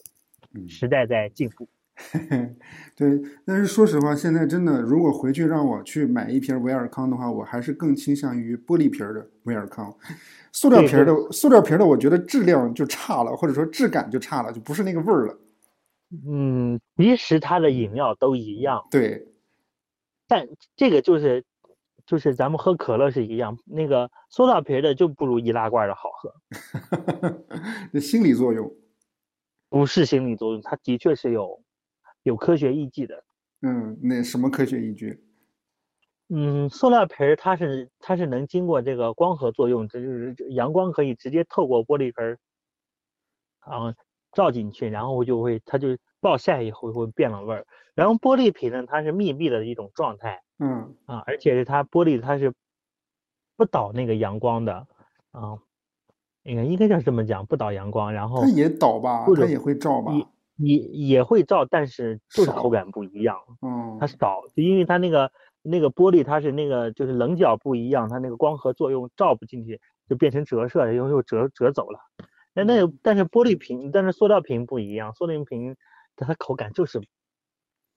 [0.55, 1.69] 嗯时代在进步。
[2.97, 9.95] 对，但是说实话，现在真的，如果回去让我去买一瓶维尔康的话，我还是更倾向于玻璃瓶儿的维尔康。
[10.53, 15.39] 塑料瓶儿的，塑料瓶儿的，我觉得质量就差了，或者说质感就差了，就不是那个味儿了。
[16.27, 19.29] 嗯，其实它的饮料都一样，对，
[20.27, 21.45] 但这个就是
[22.07, 26.35] 就是咱们喝可乐是一样，那个塑料瓶儿的就不如易拉罐儿的好喝，
[27.93, 28.71] 这心理作用。
[29.69, 31.63] 不是心理作用，它的确是有
[32.23, 33.25] 有科学依据的。
[33.63, 35.25] 嗯，那什么科学依据？
[36.29, 42.39] 嗯，塑料瓶儿它是它是能经过这个光合作用，这就是阳光可以直接透过玻璃瓶儿，
[43.61, 43.95] 啊
[44.33, 47.67] 照进去，然后就会它就暴晒以后会变了味儿。
[47.95, 52.55] 然后玻璃瓶呢，它是密闭的一种状态嗯啊，而且是它玻璃它是
[53.57, 54.87] 不导那个阳光的
[55.33, 55.59] 啊，
[56.45, 60.25] 应该应该是这么讲，不导阳光，然后它也导吧，它也会照吧，也
[60.57, 71.99] 也也会照，但是就是口感不一样，嗯它少，就因为它那个那个玻璃它是那个就是棱角不一样，它那个光合作用照不进去，就变成折射，又又折折走了。
[72.55, 75.75] 那那个但是玻璃瓶，但是塑料瓶不一样，塑料瓶
[76.15, 77.01] 它它口感就是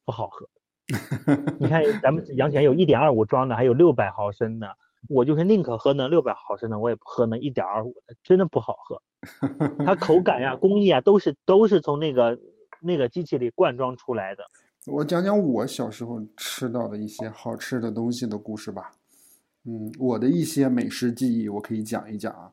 [0.03, 0.49] 不好喝。
[1.59, 4.67] 你看咱们阳泉有一点二五装的，还有六百毫升的，
[5.09, 9.01] 我就是宁可喝那六百毫升的，我也不喝那一点二五的，真的不好喝。
[9.83, 12.37] 它口感呀、工艺啊，都是都是从那个
[12.81, 14.43] 那个机器里灌装出来的。
[14.85, 18.91] 我讲讲我小时候吃到的一些好吃的东西的故事吧。
[19.63, 22.51] 嗯，我的一些美食记忆我可以讲一讲啊。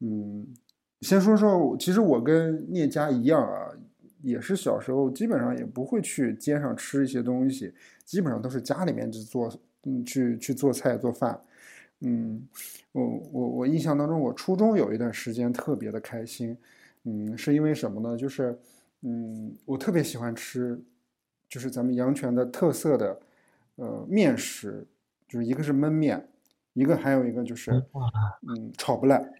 [0.00, 0.46] 嗯，
[1.00, 3.72] 先说说，其实我跟聂家一样啊，
[4.22, 9.52] 也是小时候基本上也不会去街上吃一些东西，基本上都是家里面去做，
[9.84, 11.40] 嗯，去去做菜做饭。
[12.00, 12.42] 嗯，
[12.92, 16.56] 我我我印象当中，我初中有一段时间特别的开心。
[17.04, 18.16] 嗯，是因为什么呢？
[18.16, 18.58] 就是
[19.02, 20.80] 嗯，我特别喜欢吃。
[21.48, 23.20] 就是咱们阳泉的特色的，
[23.76, 24.86] 呃，面食，
[25.28, 26.26] 就是一个是焖面，
[26.72, 27.72] 一个还有一个就是，
[28.48, 29.30] 嗯，炒不烂。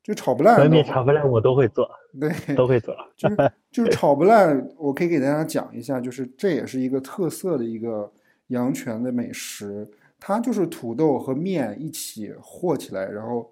[0.00, 2.94] 就炒不烂，焖面、炒不烂我都会做，对，都会做。
[3.16, 3.36] 就是
[3.70, 8.12] 就是炒不烂，我可以给大家讲一下，就是这也是一个特色的一个
[8.48, 9.86] 阳泉的美食，
[10.18, 13.50] 它就是土豆和面一起和起来，然后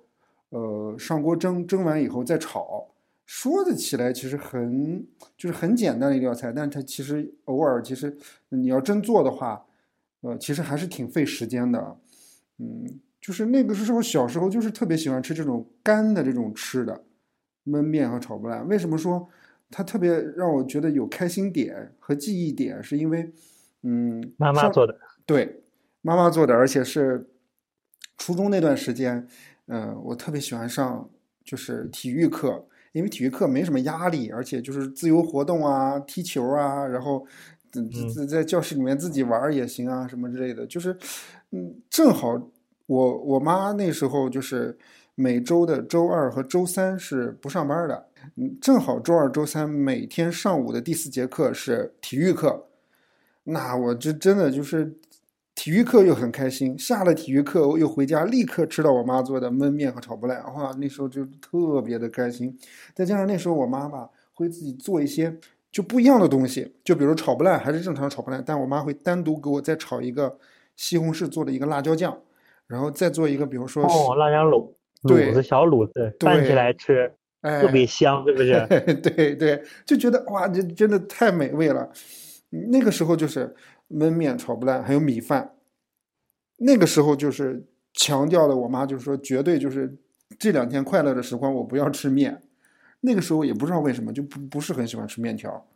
[0.51, 2.89] 呃上锅蒸，蒸完以后再炒。
[3.27, 5.05] 说的起来其实很
[5.37, 8.17] 就是很简单的一道菜，但它其实偶尔其实
[8.51, 9.67] 你要真做的话，
[10.21, 11.97] 呃，其实还是挺费时间的。
[12.59, 17.03] 嗯，就是那个时候小时候就是特别喜欢吃这种干的这种吃的，
[17.67, 18.67] 焖面和炒不烂。
[18.69, 19.29] 为什么说
[19.71, 22.83] 它特别让我觉得有开心点和记忆点？
[22.83, 23.33] 是因为
[23.83, 25.63] 嗯，妈妈做的，对，
[26.03, 27.29] 妈妈做的，而且是
[28.17, 29.27] 初中那段时间，
[29.67, 31.11] 嗯、我特别喜欢上
[31.45, 32.67] 就是体育课。
[32.93, 37.27] 因为体育课没什么压力，而且就是自由活动啊，踢球啊，然后
[38.17, 40.67] 在在教室里面自己玩也行啊，什么之类的。
[40.67, 40.97] 就是，
[41.51, 42.51] 嗯，正好
[42.87, 44.79] 我我妈那时候就是
[45.17, 52.67] 每周的周二和周三是不上班的，嗯，正好周二、周三每天上午的第四节课是体育课，
[53.43, 54.97] 那我这真的就是。
[55.59, 62.55] 体育课又很开心，下了体育课我又回家，立刻吃到我妈做的焖面和炒不烂，哇，那时候就特别的开心。
[62.95, 65.35] 再加上那时候我妈吧会自己做一些
[65.73, 70.39] 就不一样的东西，就比如炒不烂还是正常炒不烂，但我妈会单独给我再炒一个
[70.77, 72.15] 西红柿做的一个辣椒酱，
[72.67, 74.71] 然后再做一个比如说哦辣椒卤
[75.03, 78.67] 卤子小卤子拌起来吃，哎，特别香，是不是？
[79.03, 81.91] 对对，就觉得哇，这真的太美味了。
[82.71, 83.55] 那个时候就是。
[83.89, 85.55] 焖面、炒不烂，还有米饭。
[86.59, 89.97] 那个时候就是强调的，我妈就是说，绝对就是
[90.41, 92.43] 这两天快乐的时光，我不要吃面。
[93.03, 95.69] 那个时候也不知道为什么，就不不是很喜欢吃面条。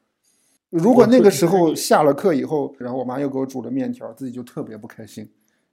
[0.71, 5.31] 如果那个时候下了课以后，然后我妈又给我煮了面条，自己就特别不开心，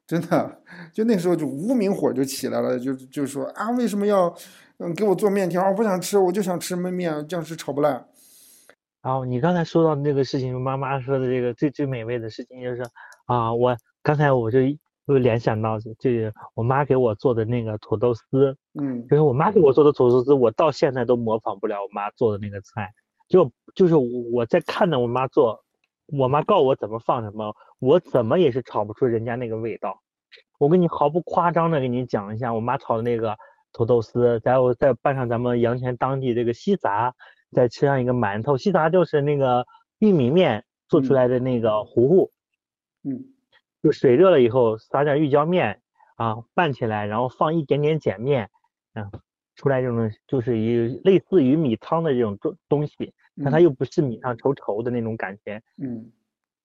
[0.07, 0.61] 真的，
[0.93, 4.33] 就那时候就无名火就起来了，就就说啊，为什么要
[4.77, 5.69] 嗯给我做面条？
[5.69, 8.07] 我不想吃，我就想吃焖面，这样吃炒不烂。
[9.01, 12.83] 然后你刚才说到那个事情，妈妈说的这个最最美味的事情就是
[13.25, 14.59] 啊，我刚才我就
[15.07, 22.93] 又联想到，就是我妈给我做的那个土豆丝，嗯，就是我妈给我做的土豆丝，我到现在都模仿不了我妈做的那个菜，
[23.27, 25.63] 就就是我在看着我妈做，
[26.07, 30.01] 我妈告我怎么放什么，我怎么也是炒不出人家那个味道。
[30.59, 33.37] 我跟你毫不夸张的给你讲一下，我妈炒的那个
[33.73, 37.13] 土豆丝，然后再拌上咱们阳泉当地这个西杂。
[37.49, 39.65] 再吃上一个馒头，西杂就是那个
[39.99, 42.31] 玉米面做出来的那个糊糊，
[43.03, 43.23] 嗯，
[43.81, 45.81] 就水热了以后撒点玉椒面
[46.17, 48.49] 啊拌起来，然后放一点点碱面，
[48.95, 49.09] 嗯，
[49.55, 56.11] 出来这种就是一类似于米汤的这种东东西，但它又不是米汤稠稠的那种感觉，嗯，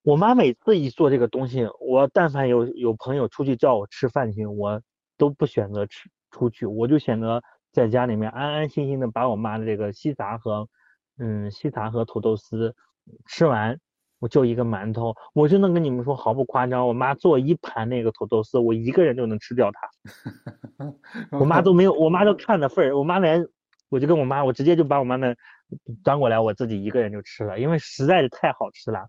[0.03, 4.81] 我妈每次一做这个东西，我但凡有有朋友出去叫我吃饭去，我
[5.17, 7.43] 都不选择吃出去，我就选择。
[7.73, 10.69] 在家里面安安心心的把我妈的这个西杂和，
[11.17, 12.77] 嗯，西杂和土豆丝
[13.25, 13.79] 吃完，
[14.19, 15.15] 我就一个馒头。
[15.33, 19.89] 我就能跟你们说毫不夸张，我妈做一盘那个土豆丝，我一个人就能吃掉它。
[21.41, 23.49] 我妈都没有，我妈都看的份儿，我妈连，
[23.89, 25.35] 我就跟我妈，我直接就把我妈那
[26.05, 29.09] 端过来，我自己一个人就吃了，因为实在是太好吃了。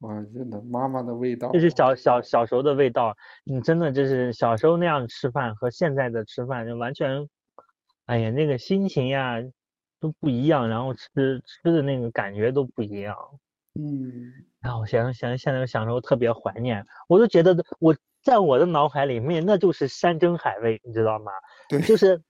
[0.00, 3.16] 哇，真的妈妈的味道，就是小小小时候的味道。
[3.44, 7.28] 你真的就是小时候那样吃饭和现在的吃饭就完全。
[8.06, 9.36] 哎呀，那个心情呀
[10.00, 11.08] 都不一样，然后吃
[11.44, 13.16] 吃的那个感觉都不一样。
[13.74, 21.30] 嗯，然后想想现在想候特别怀念，我都觉得我在我的脑海里面那就是山珍海味，你知道吗？
[21.68, 22.20] 对，就是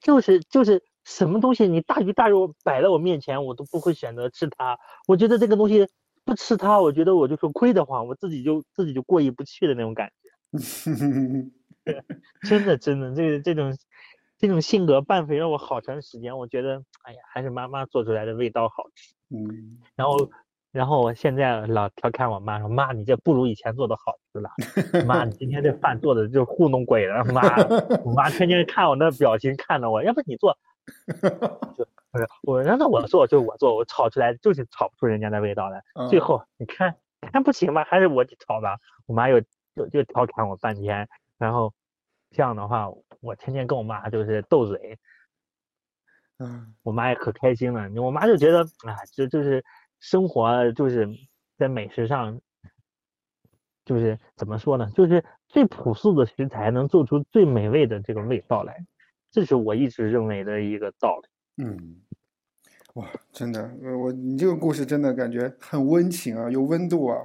[0.00, 4.78] 就是就是什么东西，你大鱼大肉摆在我面前，我都不会选择吃它。
[5.06, 5.88] 我觉得这个东西
[6.28, 10.28] 不吃它，我觉得我就说亏得慌，我自己就自己就过意不去的那种感觉。
[12.46, 13.74] 真的真的，这个这种
[14.36, 19.14] 这种性格伴随了我好长时间，我觉得哎呀，还是妈妈做出来的味道好吃。
[19.30, 20.30] 嗯，然后。
[20.70, 24.50] 然后我现在老调侃我妈说：“妈，你这不如以前做的好吃了。
[25.06, 27.24] 妈，你今天这饭做的就糊弄鬼了。
[27.24, 27.40] 妈，
[28.04, 30.54] 我妈天天看我那表情，看着我，要不你做，
[31.76, 35.82] 就不是我让那我做就我做，我炒出来就是炒不出人家的味道来。
[36.08, 36.96] 最后你看
[37.32, 38.78] 看不行吧，还是我炒吧。
[39.06, 39.40] 我妈又
[39.74, 41.72] 就就调侃我半天，然后
[42.30, 42.88] 这样的话，
[43.20, 44.98] 我天天跟我妈就是斗嘴。
[46.38, 47.90] 嗯，我妈也可开心了。
[48.02, 49.64] 我妈就觉得啊，就就是。”
[50.00, 51.08] 生活就是
[51.56, 52.40] 在美食上，
[53.84, 54.88] 就是怎么说呢？
[54.94, 58.86] 就是最朴素的食材能做出最美味的这个味道来，
[59.30, 61.64] 这是我一直认为的一个道理。
[61.64, 61.96] 嗯，
[62.94, 67.18] 哇，真的，我你这个故事真的感觉很温情啊，有温度啊。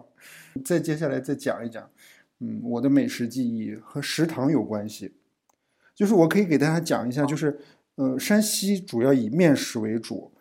[0.64, 1.90] 再接下来再讲一讲，
[2.40, 5.14] 嗯，我的美食记忆和食堂有关系，
[5.96, 7.60] 就是我可以给大家讲一下，就是
[7.96, 10.32] 呃，山西主要以面食为主。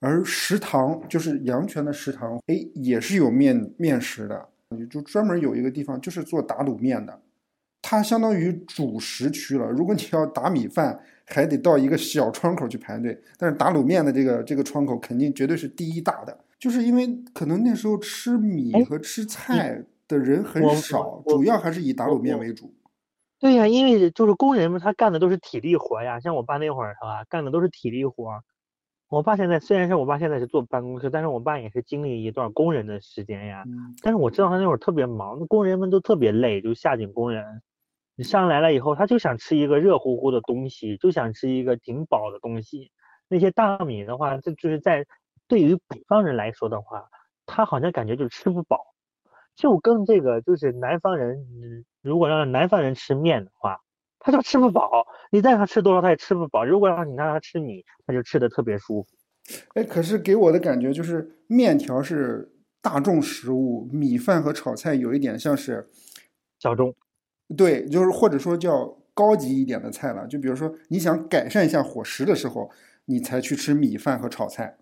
[0.00, 4.48] 而食堂就是阳泉的食堂，哎，也是有面面食的，
[4.88, 7.20] 就专门有一个地方就是做打卤面的，
[7.90, 9.66] 它相当于主食区了。
[9.70, 22.70] 如果你要打米饭，还得到一个小窗口去排队，但是打卤面的这个这个窗口肯定绝对是第一大的，就是因为可能那时候吃米和吃菜的人很少，主要还是以打卤面为主。
[23.38, 28.38] 对呀，因为就是工人们他干的都是体力活呀，像我爸那会儿是吧，干的都是体力活。
[29.08, 33.64] 我爸现在虽然是我爸现在是坐办公室，但是我爸也是经历一段工人的时间呀。
[34.02, 37.62] 但是我知道他那会儿特别忙，工人们都特别累，就下井工人。
[38.18, 42.90] 你上来了以后，他就想吃一个热乎乎的东西，就想吃一个顶饱的东西。
[43.28, 45.06] 那些大米的话，这就是在
[45.46, 47.08] 对于北方人来说的话，
[47.46, 48.84] 他好像感觉就吃不饱。
[49.54, 51.46] 就跟这个就是南方人，
[52.02, 53.80] 如果让南方人吃面的话。
[54.20, 56.64] 他就吃不饱，你再让他吃多少，他也吃不饱。
[56.64, 59.08] 如果让你让他吃米，他就吃的特别舒服。
[59.74, 62.52] 哎，可是给我的感觉就是面条是
[62.82, 65.88] 大众食物，米饭和炒菜有一点像是
[66.58, 66.92] 小众。
[67.56, 70.26] 对，就是或者说叫高级一点的菜了。
[70.26, 72.70] 就比如说你想改善一下伙食的时候，
[73.06, 74.76] 你才去吃米饭和炒菜。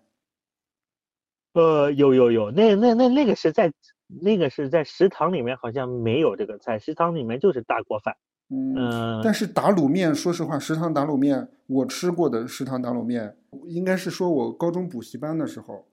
[1.53, 3.73] 呃，有有有，那那那那个是在
[4.21, 8.15] 那个是在食堂里面好像没有这个菜，食堂里面就是大锅饭。
[8.49, 15.87] 嗯，但是打卤面，说实话，食堂打卤面，我吃过的食堂打卤面，应该是说我高中补习班的时候，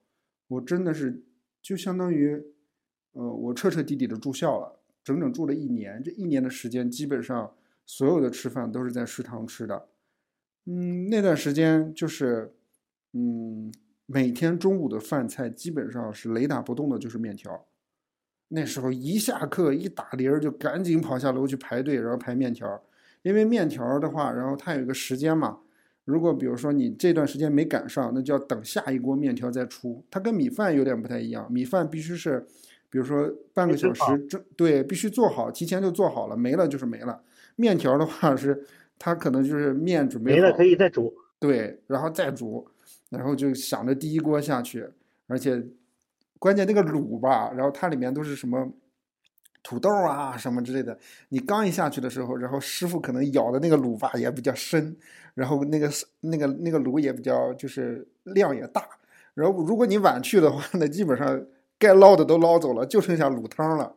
[0.48, 1.24] 我真的是
[1.62, 2.40] 就相当于，
[3.12, 9.88] 呃，我彻彻底底的住校了，整整住了一年，这一年的时间，基本上所有的吃饭都是在食堂吃的。
[10.64, 12.54] 嗯，那段时间就是，
[13.12, 13.70] 嗯，
[14.06, 17.66] 每天中午的饭菜基本上是雷打不动的，就是面条。
[18.48, 22.82] 那时候一下课一打铃就赶紧跑下楼去排队，然后排面条。
[23.22, 25.60] 因为面条的话，然后它有一个时间嘛。
[26.04, 30.04] 如果比如说你这段时间没赶上，那就要等下一锅面条再出。
[30.10, 32.46] 它跟米饭有点不太一样，米饭必须是，
[32.94, 37.20] 比如说半个小时这对，必须做好，提前就做好了，没了就是没了。
[37.56, 38.64] 面条的话是，
[39.00, 42.64] 它可能就是面准备没了可以再煮，对，然后再煮，
[43.10, 44.88] 然后就想着第一锅下去，
[45.26, 45.60] 而且。
[46.36, 48.70] 关键那个卤吧，然后它里面都是什么
[49.62, 50.98] 土豆啊什么之类的。
[51.30, 54.94] 你刚一下去的时候，然后师傅可能舀的那个卤吧也比较深，
[55.32, 58.86] 然后那个那个那个卤也比较就是量也大。
[59.32, 61.42] 然后如果你晚去的话，那基本上
[61.78, 63.96] 该捞的都捞走了，就剩下卤汤了。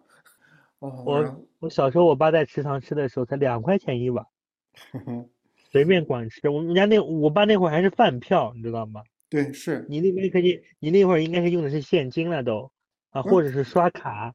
[0.79, 4.25] 哦，我我小时候我爸在食堂吃的时候才两块钱一碗，
[5.71, 6.49] 随便管吃。
[6.49, 9.01] 我们家那我爸那会儿还是饭票，你知道吗？
[9.29, 12.71] 对，是你那边可以，你那会儿应该是用的是现金了都，
[13.09, 14.33] 啊，或者是刷卡，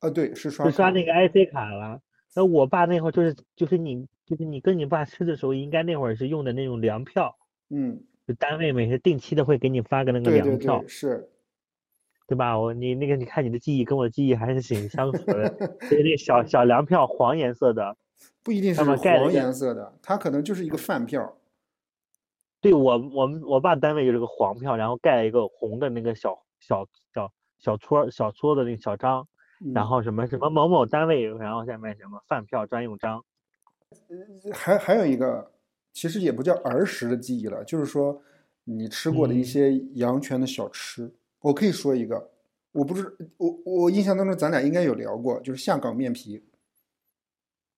[0.00, 2.00] 啊，对，是刷，是刷那个 IC 卡了。
[2.34, 7.36] 那我爸那会儿就是就是你就是你跟你爸吃的时候，应该那会儿是用的那种粮票，
[7.70, 11.28] 嗯，就单位每次定期的会给你发个那个粮票，是，
[12.30, 12.56] 对吧？
[12.56, 15.48] 我你那个你看你的记忆跟我的记忆还是挺相似的，
[15.82, 17.96] 就是那小小粮票，黄颜色的，
[18.44, 21.36] 不一定是黄颜色的，它可能就是一个饭票。
[22.60, 29.26] 对我，我们我爸单位就是个黄票，然后盖一个红的那个小小小小戳小戳的那个小章，
[29.74, 33.24] 然后什么什么某某单位，然后下面什么饭票专用章。
[34.52, 35.50] 还还有一个，
[35.92, 38.22] 其实也不叫儿时的记忆了，就是说
[38.62, 41.12] 你吃过的一些阳泉的小吃。
[41.40, 42.30] 我可以说一个，
[42.72, 46.44] 我不是我我印象当中咱俩应该有聊过，就是下岗面皮。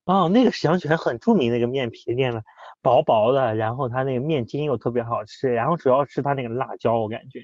[0.05, 2.43] 哦，那个阳泉很著名那个面皮店了。
[2.81, 7.39] 薄薄的，然后它那个面筋又特别好吃，然后主要是它那个辣椒，我感觉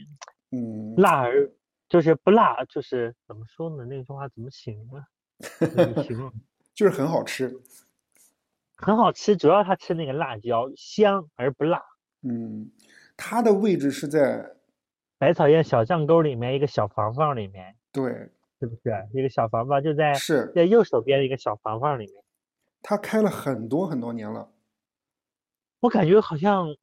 [0.51, 1.49] 嗯，辣而
[1.89, 3.85] 就是不辣，就是怎么说呢？
[3.85, 5.05] 那句话怎么形容呢？
[5.61, 6.33] 怎么 形容？
[6.75, 7.57] 就是很好吃。
[8.75, 11.81] 很好吃，主要它吃那个辣椒香而不辣。
[12.23, 12.73] 嗯，
[13.17, 14.57] 它的位置是在
[15.19, 19.09] 百草园小巷沟里面一个小房房里面，对，是不是？
[19.13, 22.23] 一个小房房就在是在右手边的一个小房房里面。
[22.81, 24.49] 他开了很多很多年了。
[25.81, 26.75] 我感觉好像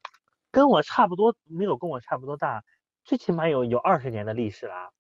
[0.51, 2.63] 跟我差不多，没有跟我差不多大，
[3.03, 4.91] 最起码有有二十年的历史啦，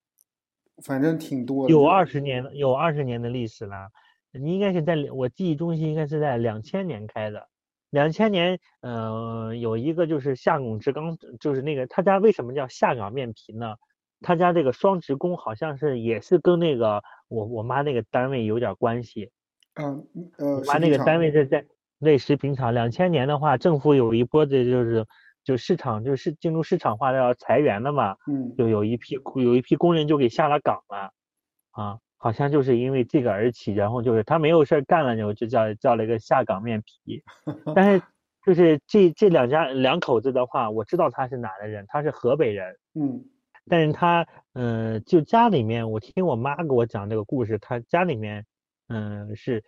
[0.83, 1.71] 反正挺多的。
[1.71, 3.89] 有二十年有二十年的历史了。
[4.31, 7.47] 你应该是在我记忆中心，应该是在两千年开的。
[7.95, 13.75] 两千年，嗯、有一个就是下岗职工，就是那个他家为什么叫下岗面皮呢？
[14.19, 19.31] 他家这个双职工好像是也是跟那个我我妈那个单位有点关系。
[19.75, 20.05] 嗯
[20.37, 21.65] 呃，我妈那个单位是在
[21.97, 22.73] 那食品厂。
[22.73, 25.05] 两千年的话，政府有一波的就是
[25.45, 31.11] 就市场就是进入市场化的要裁员的嘛，嗯就有一批有一批工人就给下了岗了，
[31.71, 37.21] 啊，好像就是因为这个而起，然后就是他没有事儿干了，就就叫叫了一个下岗面皮。
[37.75, 38.01] 但是
[38.43, 43.23] 就是这这两家两口子的话，我知道他是哪的人，他是河北人，嗯
[43.69, 48.43] 但是他嗯、呃就家里面，我听我妈给我讲这个故事，他家里面
[48.87, 49.63] 嗯、是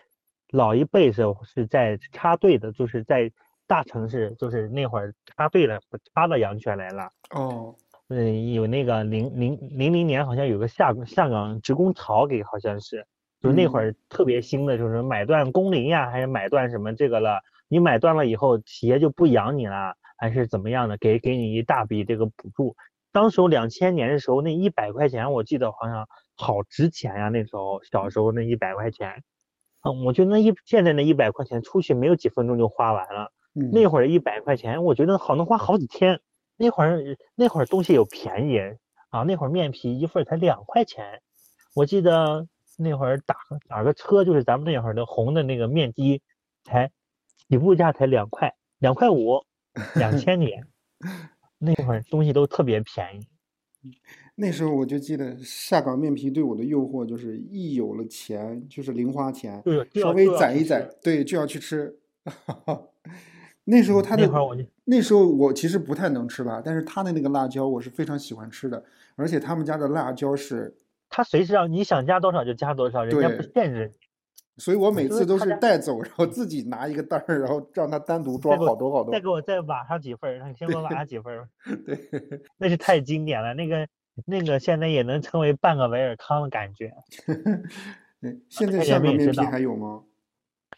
[0.49, 3.32] 老一辈是是在插队的，就是在
[3.68, 5.80] 大城市，就是那会儿插队了，
[6.16, 7.12] 插到阳泉来了。
[7.36, 7.76] 哦
[8.10, 13.05] 嗯，有那个零零零零年好像有个下下岗职工潮给好像是，
[13.41, 17.41] 就是那会嗯儿特别兴的，就是买断工龄呀，还是买断什么这个了。
[17.68, 20.97] 你买断了以后，企业就不养你了，还是怎么样的？
[20.97, 22.78] 给给你一大笔这个补助。
[23.12, 29.22] 当时候两千年的时候，那一百块钱我记得好像好值钱呀，那时候小时候那一百块钱，
[29.84, 33.34] 嗯，我觉得那一现在那一百块钱出去没有几分钟就花完了。
[33.53, 36.22] 嗯那会儿一百块钱，我觉得好能花好几天。
[36.58, 36.99] 那会儿
[37.36, 38.60] 那会儿东西有便宜
[39.10, 41.22] 啊，那会儿面皮一份才两块钱。
[41.76, 42.47] 我记得
[42.78, 46.22] 那会儿打个打个车，就是咱们那会儿的红的那个面的，
[46.64, 46.91] 才
[47.47, 49.41] 起步价才两块，两块五，
[49.95, 50.68] 两 千年。
[51.60, 53.28] 那会儿东西都特别便宜。
[54.36, 61.97] 那时候我就记得下岗面皮对我的诱惑就是一有了钱就是零花钱，就是稍微攒一攒，对，就要去吃。
[63.64, 68.81] 那时候他的那会儿我就那时候我其实不太能吃辣，但是他的那个辣椒我是非常喜欢吃的，
[69.17, 70.73] 而且他们家的辣椒是，
[71.09, 73.97] 他随时让你想加多少就加多少，人家不限制你。
[74.55, 79.19] 所以我每次都是带走，然后自己拿一个袋儿，然后让他单独装好多好多再。
[79.19, 81.49] 给我再挖上几份儿，先给我挖上几份儿。
[81.85, 82.09] 对，
[82.57, 83.88] 那是太经典了，那个
[84.25, 86.93] 那个现在也能称为半个维尔康的感觉。
[88.49, 90.03] 现在下岗面皮还有吗？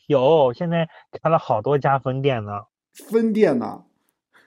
[0.08, 0.90] 有，现在
[1.22, 2.52] 开了好多家分店呢。
[2.92, 3.86] 分店呢？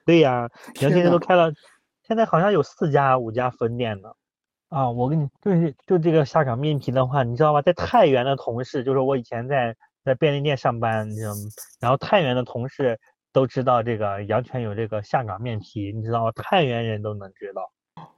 [0.05, 1.53] 对呀，天阳泉都开了，
[2.03, 4.11] 现在好像有四家五家分店呢。
[4.69, 7.61] 啊，我跟你就是就这个下岗面皮的话，你知道吧？
[7.61, 11.41] 在太原的同事，就是我以前在在便利店上班，你知道吗？
[11.79, 12.99] 然后太原的同事
[13.33, 16.33] 都知道这个阳泉有这个下岗面皮，你知道吗？
[16.35, 17.71] 太原人都能知道，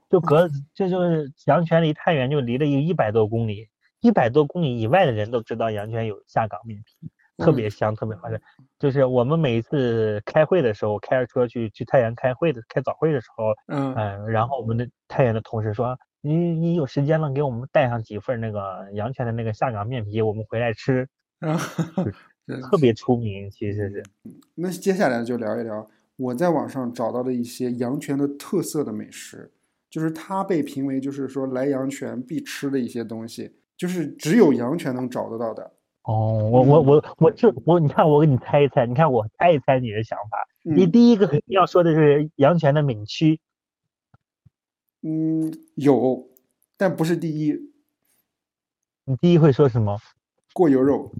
[0.09, 3.67] 就隔 这就是阳泉离太原就离了有一百多公里，
[3.99, 7.11] 一百多公里以外的人都知道阳泉有下岗面皮。
[7.37, 8.41] 特嗯别香，特别好吃。
[8.79, 21.07] 就是我们每一次开会的时候，开着车去去太原开会的开早会的时候，嗯，嗯，然后我们的太原的同事说，你你有时间了，给我们带上几份那个阳泉的那个下岗面皮，我们回来吃，
[21.39, 22.03] 然后
[22.47, 24.03] 真特别出名，其实是。
[24.53, 29.51] 那接下来就聊一聊我在网上找到的一些阳泉的特色的美食，
[29.89, 35.71] 就是它被评为就是说来阳泉必吃的一些东西，就是只有阳泉能找得到的。
[36.05, 40.47] 哦，我我嗯我我这我你看我给你猜一猜，你看我猜一猜你的想法。
[40.61, 43.39] 你嗯第一个肯定要说的是阳泉的闽区，
[45.01, 46.27] 嗯，有，
[46.77, 47.71] 但不是第一。
[49.05, 49.99] 你第一会说什么？
[50.53, 51.11] 过油肉，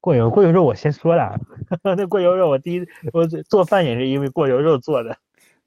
[0.00, 1.38] 过油过油肉我先说了，
[1.82, 5.16] 那过油肉我第一我做做饭也是因为过油肉做的。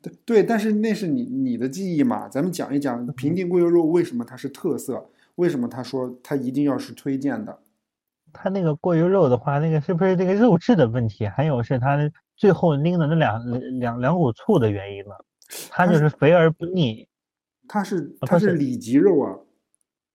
[0.04, 7.60] 对对，但是那是你你的记忆嘛，咱们讲一讲平定过油肉为什么它是特色，为什么他说它一定要是推荐的。
[8.34, 11.28] 它那个过油肉的话，那个是不是这个肉质的问题？
[11.28, 11.98] 还有是它
[12.36, 15.12] 最后拎的那两两两股醋的原因呢？
[15.70, 17.08] 它它就是肥而不腻。
[17.68, 19.38] 它是它是里脊肉啊，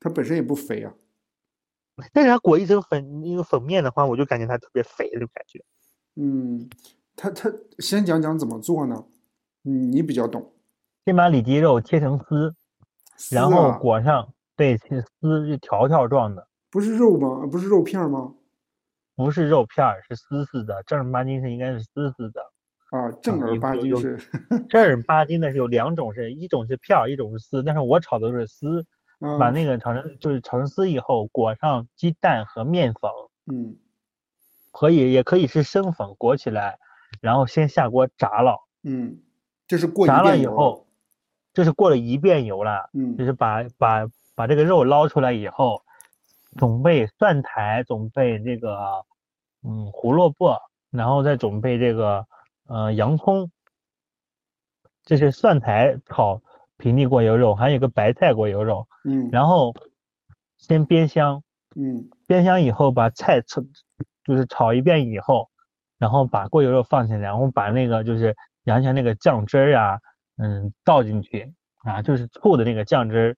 [0.00, 0.92] 它本身也不肥啊。
[2.12, 5.64] 但是它裹一层粉那个粉面的话，我就感觉它特别肥的感觉。
[6.16, 6.68] 嗯，
[7.14, 9.04] 它它先讲讲怎么做呢？
[9.64, 10.52] 嗯你比较懂。
[11.04, 12.54] 先把里脊肉切成丝，
[13.30, 16.47] 然后啊裹上，对，切丝是条条状的。
[16.70, 17.46] 不是肉吗？
[17.50, 18.34] 不是肉片儿吗？
[19.16, 20.82] 不是肉片儿，是丝丝的。
[20.84, 22.40] 正儿八经是应该是丝丝的。
[22.90, 24.18] 啊，正儿八经是。
[24.68, 27.62] 正儿八经的是有两种，是一种是片儿，一种是丝。
[27.62, 28.86] 但是我炒的是丝，
[29.38, 33.10] 把那个炒成就是炒成丝以后，裹上鸡蛋和面粉。
[33.52, 33.76] 嗯。
[34.70, 36.78] 可以，也可以是生粉裹起来，
[37.20, 38.58] 然后先下锅炸了。
[38.84, 39.18] 嗯，
[39.66, 40.86] 这是过炸了以后，
[41.52, 42.88] 这是过了一遍油了。
[42.92, 44.06] 嗯，就是把把
[44.36, 45.82] 把这个肉捞出来以后，
[46.56, 49.04] 准备蒜苔，准备这个
[49.62, 50.58] 嗯胡萝卜，
[50.90, 52.26] 然后再准备这个
[52.66, 53.50] 呃洋葱。
[55.04, 56.40] 这是蒜苔炒
[56.76, 58.86] 平底锅油肉，还有一个白菜锅油肉。
[59.04, 59.74] 嗯，然后
[60.56, 61.42] 先煸香。
[61.76, 63.62] 嗯，煸香以后把菜炒。
[64.24, 65.48] 就是炒一遍以后，
[65.96, 70.00] 然后把锅油肉放进来，然后把那个就是羊前那个酱汁儿啊，
[70.36, 73.36] 嗯，倒进去啊，就是醋的那个酱汁儿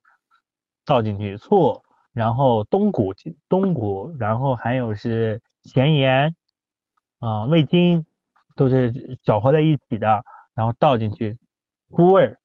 [0.85, 1.81] 倒进去，醋，
[2.13, 3.15] 然后冬菇，
[3.49, 6.35] 冬菇，然后还有是咸盐
[7.19, 8.05] 啊，味精，
[8.57, 11.39] 都是搅和在一起的，然后倒进去，
[11.91, 12.39] 菇味儿，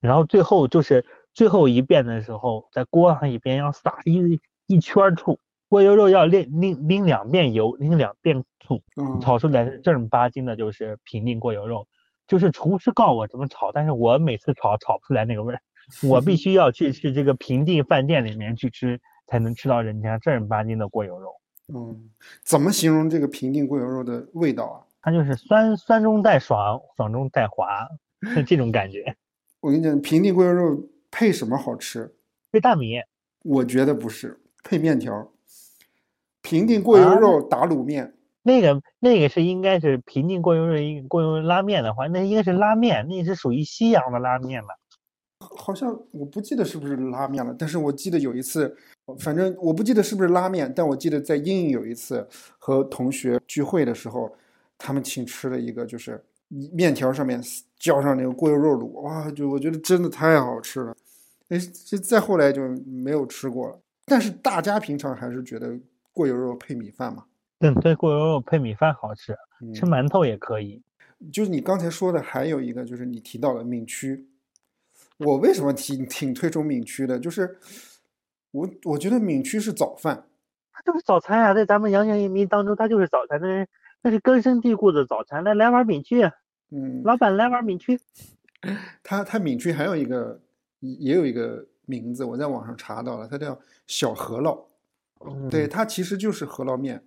[0.00, 5.38] 然后最后就是最后一遍的时候，在锅上一边要撒一一圈醋。
[5.68, 8.82] 过油肉要淋淋淋两遍油，淋两遍醋，
[9.20, 11.86] 炒出来是正儿八经的，就是平定过油肉。
[12.26, 15.60] 就是厨师告我怎么炒，但是我每次炒炒不出来那个味儿，
[16.02, 21.34] 我必须要去去这个平定饭店里面去吃，才能吃到人家正儿八经的过油肉。
[21.72, 22.10] 嗯，
[22.42, 24.82] 怎么形容这个平定过油肉的味道啊？
[25.02, 27.88] 它就是酸酸中带爽，爽中带滑，
[28.46, 29.16] 这种感觉。
[29.60, 32.14] 我跟你讲，平定过油肉配什么好吃？
[32.50, 33.00] 配大米？
[33.44, 35.30] 我觉得不是，配面条。
[36.42, 44.79] 平定过油肉打卤面，那个那个是应该是平定过油肉一过油拉面的话，那应该是拉面，那是属于西洋的拉面了。
[45.40, 48.76] 好像我不记得是不是拉面了，但是我记得有一次，
[49.18, 52.26] 反正我不记得是不是拉面，但我记得在英语有一次
[52.58, 54.34] 和同学聚会的时候，
[54.78, 57.42] 他们请吃了一个就是面条上面
[57.78, 60.96] 浇上那个过油肉卤，哇，就我觉得真的太好吃了。
[61.48, 65.78] 哎，这再后来就没有吃过了，但是大家平常还是觉得。
[66.12, 67.24] 过油肉配米饭嘛？
[67.60, 69.32] 对，对，过油肉配米饭好吃，
[69.72, 70.82] 吃馒头也可以。
[71.32, 74.26] 就是你刚才说的，还有一个就是你提到的闽区。
[75.20, 77.18] 我为什么挺挺推崇闽区的？
[77.18, 77.58] 就是
[78.50, 80.26] 我我觉得闽区是早饭，
[80.72, 83.68] 它就是早餐啊，在咱们阳泉移民当中，它就是早餐，那是
[84.02, 85.44] 那是根深蒂固的早餐。
[85.44, 86.22] 来来碗闽区，
[86.70, 88.00] 嗯，老板来碗闽区。
[89.02, 90.40] 它它闽区还有一个
[90.80, 94.66] 也有一个名字，我在网上查到了，它叫小河烙。
[95.50, 97.04] 对，它其实就是饸烙面，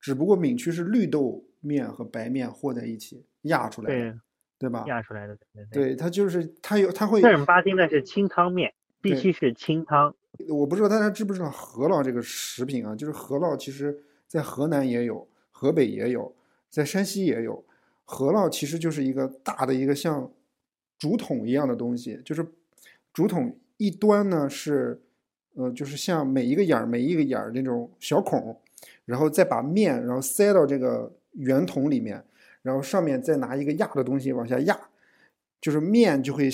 [0.00, 4.18] 只不过闽区是绿豆面和白面和在一起压出来的，
[4.64, 4.84] 对吧？
[4.86, 5.36] 压出来的，
[5.70, 10.14] 对，它就是它有它会正儿八经的是清汤面，必须是清汤。
[10.48, 12.94] 我不知道大家知不知道饸烙这个食品啊？
[12.96, 13.96] 就是饸烙，其实
[14.26, 16.34] 在河南也有，河北也有，
[16.70, 17.64] 在山西也有。
[18.06, 20.30] 饸烙其实就是一个大的一个像
[20.98, 22.46] 竹筒一样的东西，就是
[23.12, 25.00] 竹筒一端呢是。
[25.56, 28.60] 呃，就是像每一个眼儿、每一个眼儿那种小孔，
[29.04, 32.20] 然后再把面，然后塞到这个圆筒里面，
[32.64, 34.76] 然后上面再拿一个压的东西往下压，
[35.60, 36.48] 就是面就会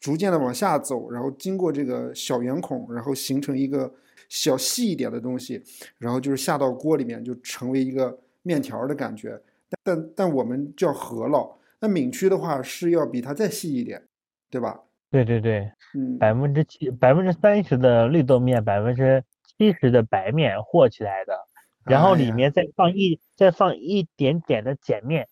[0.00, 3.90] 逐渐的往下走，然后经过这个小圆孔，然后形成一个
[4.28, 5.62] 小细一点的东西，
[5.96, 9.40] 然后就是下到锅里面，就成为一个面条的感觉。
[9.84, 14.02] 但但我们叫饸烙，那闽区的话是要比它再细一点，
[14.50, 14.80] 对吧？
[15.10, 19.22] 对对对，嗯，百分之七百分之三十的绿豆面，百分之
[19.56, 21.38] 七十的白面和起来的，
[21.84, 25.28] 然后里面再放一再放一点点的碱面。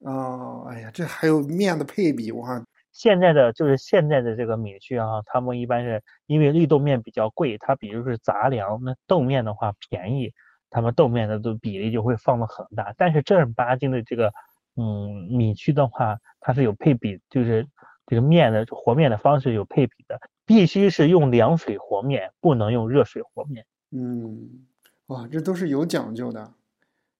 [0.00, 2.64] 哦，哎呀，这还有面的配比我看！
[2.92, 10.32] 现在的就是现在的这个米区啊，他们一般是因为绿豆面比较贵，它比如是杂粮，那豆面的话便宜，
[10.70, 12.94] 他们豆面的都比例就会放的很大。
[12.96, 14.32] 但是正儿八经的这个
[14.76, 17.66] 嗯米区的话，它是有配比，就是。
[18.08, 23.66] 这个面的和面的方式有配比的，必须是用凉水和面，不能用热水和面。
[23.90, 24.64] 嗯，
[25.08, 26.52] 哇，这都是有讲究的，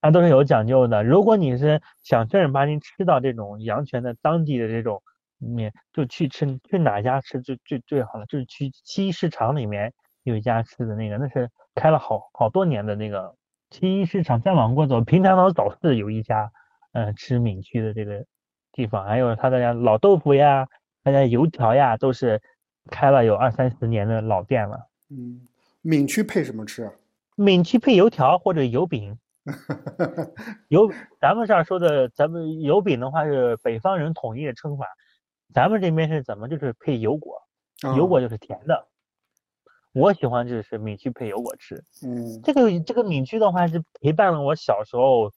[0.07, 1.02] 它都是有讲究的。
[1.02, 5.02] 如果你是想正儿八经吃到这种阳泉的当地的这种
[5.38, 9.92] 面，就去吃去哪家吃最最最好了，就是去七一市场里面
[10.22, 13.34] 有一家吃的那个，那是开了好好多年的那个
[13.70, 14.40] 七一市场。
[14.40, 16.52] 再往过走，平潭老早市有一家，
[16.92, 18.24] 嗯，吃闽区的这个。
[18.72, 20.68] 地方还有他的老豆腐呀，
[21.02, 22.42] 他家油条呀，都是
[22.90, 24.86] 开了有二三十年的老店了。
[25.09, 25.40] 嗯，
[25.80, 26.92] 闽区配什么吃啊？
[27.36, 29.16] 闽区配油条或者油饼。
[30.68, 30.90] 油，
[31.20, 34.86] 咱们这儿说的，咱们油饼的话是北方人统一的称法，
[35.55, 37.40] 咱们这边是怎么就是配油果，
[37.97, 38.88] 油果就是甜的。
[39.92, 41.82] 我喜欢就是米曲配油果吃。
[42.05, 45.32] 嗯这个这个米曲的话是陪伴了我小时候，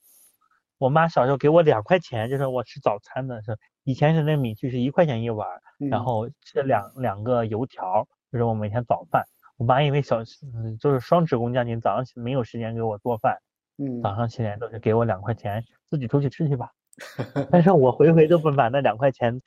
[0.78, 9.24] 我妈小时候给我两块钱，就是我吃早餐的时候，以前是那米曲是一块钱一碗儿，然嗯后吃两两个油条，就是我每天早饭。
[9.56, 13.38] 我妈因为小嗯就是双职工家庭，早上起没有时间给我做饭，
[13.80, 16.72] 嗯早上起来都是给我两块钱，自己出去吃去吧。
[17.50, 19.42] 但是我回回都不把那两块钱，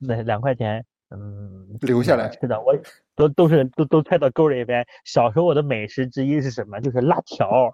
[0.00, 2.76] 那两块钱，嗯，留下来是的，我
[3.14, 4.84] 都都是都都揣到兜里边。
[5.04, 6.80] 小时候我的美食之一是什么？
[6.80, 7.72] 就是辣条，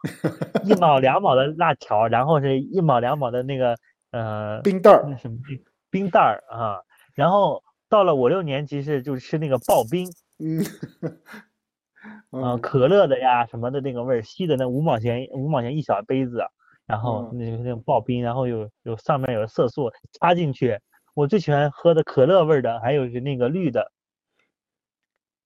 [0.64, 3.74] 一 毛两毛的辣条，然后是一毛两毛的那个
[4.10, 6.76] 呃冰袋儿那什么冰冰袋儿啊。
[7.14, 10.06] 然后到了五六年级是就吃那个刨冰，
[10.38, 10.62] 嗯
[12.30, 16.44] 呃，嗯可乐的呀什么的那个味儿，吸的那五毛钱五毛钱一小杯子，
[16.86, 20.80] 然后嗯那个那种刨冰，然后有有上面有色素插进去。
[21.14, 23.92] 我最喜欢喝的可乐味儿的，还有是那个绿的，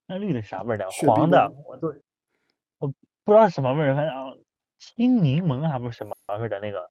[0.07, 0.85] 那绿的是啥味儿的？
[0.91, 1.93] 黄的，我都
[2.77, 2.87] 我
[3.23, 4.13] 不知道是什么味儿，反正
[4.77, 6.89] 青柠檬还不是什么味儿的那个，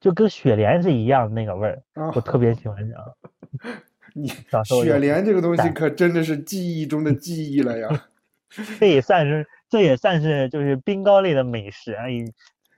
[0.00, 3.14] 就跟雪莲是一样的那个味儿，啊我特别喜欢啊。
[4.14, 4.28] 你
[4.64, 8.08] 雪莲这个东西可真的是记忆中的记忆了呀。
[8.80, 12.24] 这也算是这也算是就是冰糕类的美食啊，也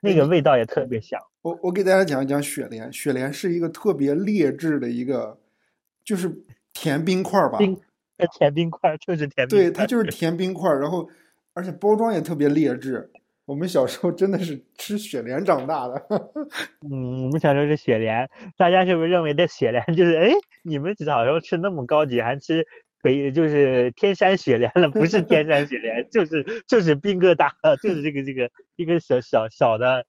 [0.01, 1.21] 那个味道也特别香。
[1.43, 5.39] 我我给大家讲一讲雪莲，雪莲是一个特别劣质的一个，
[6.03, 6.33] 就是
[6.73, 7.59] 甜冰块儿吧。
[7.59, 7.79] 冰
[8.17, 11.09] 呃甜冰块儿就是甜冰对，块对，它就是甜冰块儿，然后
[11.53, 13.11] 而且包装也特别劣质。
[13.47, 15.95] 我们小时候真的是吃雪莲长大的。
[16.91, 20.33] 嗯，我们小时候是雪莲，大家是不是认为这雪莲就是哎，
[20.63, 22.67] 你们小时候吃那么高级，还吃
[23.03, 24.89] 北就是天山雪莲了？
[24.91, 30.05] 不是天山雪莲，就是就是冰疙瘩，就是这个这个一个小小小的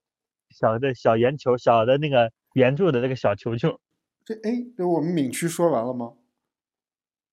[0.49, 3.79] 小的小圆球，小的那个圆柱的那个小球球。
[4.25, 6.13] 这哎，这我们闽区说完了吗？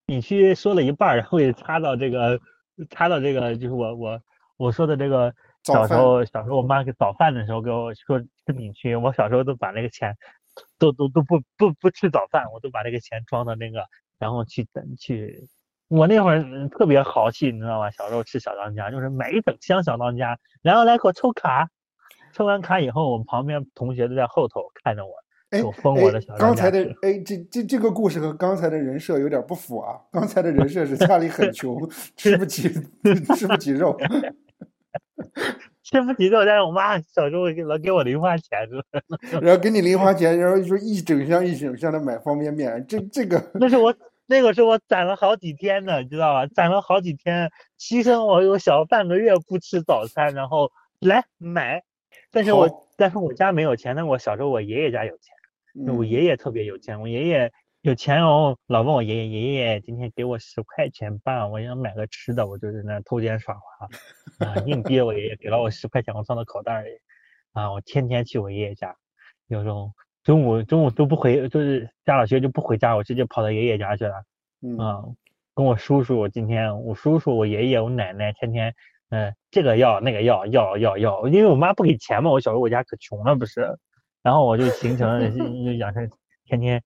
[0.06, 2.38] 你去说了一半儿，然后也插到这个
[2.90, 4.20] 插到这个，就是我我
[4.58, 5.34] 我说的这个
[5.64, 10.14] 小时候小时候我妈给早饭的时候给我说吃米区，我小时候都把那个钱
[10.78, 13.84] 都都都不不不吃早饭，我都把那个钱装到那个，
[14.18, 15.48] 然后去等去。
[15.88, 17.90] 我那会儿嗯特别豪气，你知道吗？
[17.90, 21.68] 小时候吃小当家，就是买一整箱小当家，然后来给我抽卡，
[22.32, 25.12] 抽完卡以后，我们旁边同学都在后头看着我，
[25.50, 30.00] 哎我封我的哎小，当家刚才的哎，这这这个故事和刚才的人设有点不符啊。
[30.10, 31.78] 刚才的人设是家里很穷，
[32.16, 32.68] 吃不起
[33.36, 33.96] 吃不起肉。
[35.82, 39.00] 吃不起肉，但是我妈小时候给老给我零花钱，是吧
[39.42, 43.94] 然后给你零花钱，然后说一整箱一整箱的买方便面，这这个 那是我
[44.26, 46.46] 那个是我攒了好几天的，你知道吧？
[46.54, 51.82] 攒了好几天，牺牲我有小半个月不吃早餐，然后来买。
[52.30, 57.52] 但是我但是我家没有钱，但我小时候我爷爷家有钱，我嗯爷爷特别有钱，我爷爷
[57.84, 66.88] 有钱哦，老问我爷爷，爷爷今天给我十块钱吧，我想买个吃的，我就在那偷奸耍滑，啊，硬逼我爷爷给了我十块钱，我放到口袋里，
[67.52, 68.96] 啊，我天天去我爷爷家，
[69.48, 74.14] 有时候中午中午都不回，就是下了学就不回家，我直接跑到爷爷家去了，
[74.62, 74.78] 嗯。
[74.78, 75.04] 啊，
[75.54, 78.74] 跟我叔叔，我今天我叔叔、我爷爷、我奶奶天天，
[79.10, 83.76] 嗯、这个要那个要要要要，因为我妈不给钱嘛，我小时候我家可穷了不是，
[84.22, 86.08] 然后我就形成了就养成
[86.46, 86.82] 天天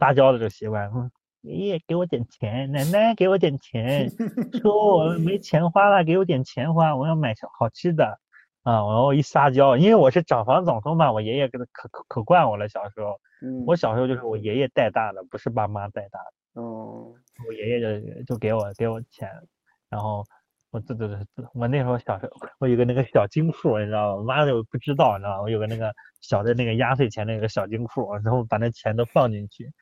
[0.00, 1.08] 撒娇的这个习惯，嗯，
[1.42, 4.10] 爷爷给我点钱，奶奶给我点钱，
[4.60, 8.18] 说我没 钱花了，给我点钱花，我要买好吃的。
[8.62, 12.68] 啊，然后一撒娇，因为我是长房长孙嘛，我爷爷给他可可可惯我了。
[12.68, 16.60] 小时候，嗯，我小时候就是我爷爷带大的，不是爸妈带大的。
[16.60, 17.10] 哦，
[17.48, 19.30] 我爷爷就就给我给我钱，
[19.88, 20.22] 然后
[20.72, 21.24] 我这这这
[21.54, 24.16] 我那时候小时候我有个那个小金库，你知道吗？
[24.16, 25.42] 我妈就不知道，你知道吗？
[25.42, 29.72] 我有个那个小的那个压岁钱那个小金库，然后把那钱都放进去，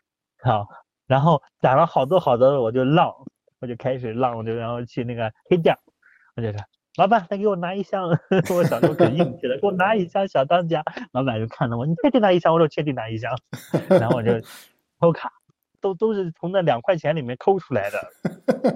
[0.42, 0.66] 好，
[1.06, 3.14] 然后攒了好多好多，我就浪，
[3.60, 5.78] 我就开始浪，我就然后去那个黑店儿，
[6.36, 6.60] 我就说。
[6.96, 8.08] 老板，再给我拿一箱，
[8.50, 10.82] 我小时候可硬气了，给我拿一箱小当家。
[11.12, 12.52] 老板就看着我，你确定拿一箱？
[12.52, 13.30] 我说确定拿一箱。
[13.88, 14.32] 然后我就
[15.00, 15.30] 抽卡，
[15.80, 18.00] 都都是从那两块钱里面抠出来的。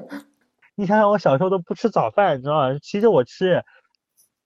[0.76, 2.78] 你想想，我小时候都不吃早饭，你知道吗？
[2.80, 3.64] 其实我吃，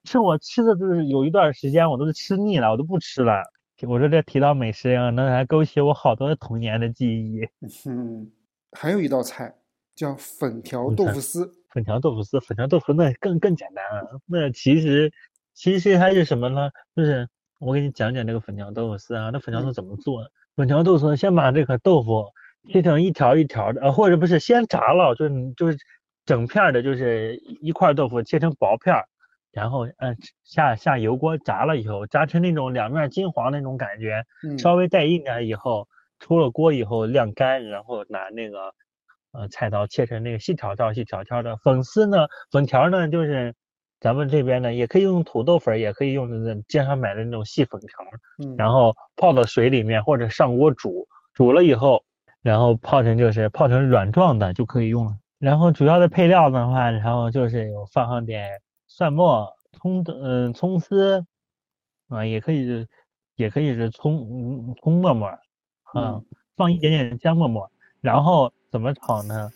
[0.05, 3.43] 吃我吃的就是有一段时间我都是吃腻了，我都不吃了。
[3.83, 7.41] 我说这提到美食啊，那还勾起我好多童年的记忆。
[7.89, 8.31] 嗯，
[8.73, 9.55] 还有一道菜
[9.95, 14.21] 叫粉条嗯豆腐丝，粉条豆腐丝，粉条豆腐那更更简单了。
[14.25, 15.13] 那其实
[15.53, 16.71] 其实它是什么呢？
[16.95, 20.23] 就是我给你讲讲这个粉条豆腐丝啊，那粉条嗯丝怎么做？
[20.55, 22.25] 粉条豆腐丝先把这个豆腐
[22.73, 25.79] 切成一条一条的，呃，或者不是先炸了，就是就是
[26.25, 29.05] 整片儿的，就是一块豆腐切成薄片儿，
[29.57, 35.89] 然后嗯下下油锅炸了以后，炸成那种两面金黄那种感觉，嗯，稍微带硬点以后，
[36.21, 38.59] 出了锅以后晾干，然后拿那个
[39.33, 41.57] 呃菜刀切成那个细条条、细条条的。
[41.57, 43.55] 粉丝呢，粉条呢就是
[43.99, 47.89] 咱们这边呢也可以用土豆粉，也可以用那街上买的那种细粉条，
[48.45, 52.05] 嗯，然后泡到水里面或者上锅煮，煮了以后，
[52.43, 55.13] 然后泡成就是泡成软状的就可以用了。
[55.39, 58.51] 然后主要的配料的话，然后就是有放上点
[58.97, 61.23] 蒜末、葱的嗯葱丝
[62.09, 62.89] 啊，也可以是
[63.35, 65.39] 也可以是葱嗯葱末末啊，
[65.95, 66.25] 嗯
[66.57, 67.71] 放一点点姜末末，
[68.01, 69.53] 然后怎么炒呢？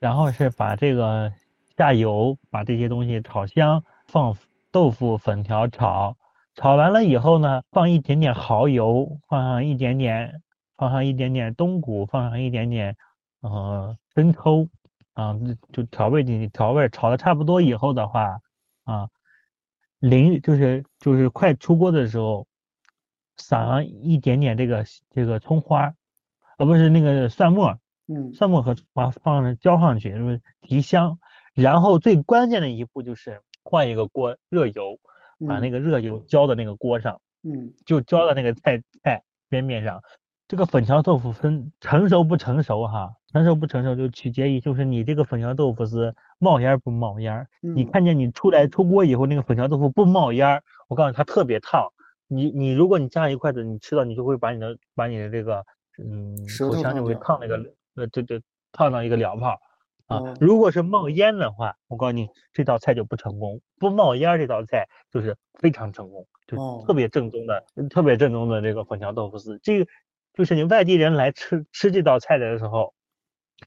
[0.00, 1.32] 然后是把这个
[1.76, 4.36] 下油，把这些东西炒香，放
[4.72, 6.16] 豆腐粉条炒，
[6.56, 10.42] 炒完了以后呢，放一点点蚝油，放上一点点，
[10.76, 12.96] 放上一点点冬菇，放上一点点
[13.42, 14.68] 呃生抽
[15.18, 15.34] 啊，
[15.72, 18.38] 就调味进去，调味炒的差不多以后的话
[18.84, 19.08] 啊，
[19.98, 22.46] 淋就是就是快出锅的时候，
[23.36, 25.92] 撒上一点点这个这个葱花，
[26.56, 31.18] 啊不是那个蒜末，嗯蒜末和把放上浇上去，就是提香。
[31.52, 35.00] 然后最关键的一步就是换一个锅，热油，
[35.48, 40.00] 把那个个热油浇到那个锅上，嗯就浇到那个菜菜边边上。
[40.48, 47.46] 这个粉条豆腐分成熟不成熟哈，成熟不成熟就取决于就是你这个粉条豆腐是冒烟儿不冒烟儿。
[47.60, 51.86] 你嗯看见你出来出锅以后，那个粉条豆腐不冒烟儿，我告诉你它特别烫。
[52.28, 55.62] 你你如果你夹一筷子，你吃到你就会把你的把你的这个
[56.02, 57.62] 嗯口腔就会烫那个
[57.96, 58.40] 呃对对
[58.72, 59.60] 烫到一个燎泡
[60.06, 60.34] 啊哦。
[60.40, 63.60] 如果是冒烟的话，我告诉你这道菜就不成功。
[63.78, 69.58] 不冒烟儿这道菜就是非常成功，就哦特别正宗的特别正宗的这个粉条豆腐丝。
[69.62, 69.86] 这个
[70.38, 72.94] 就是你外地人来吃吃这道菜的时候，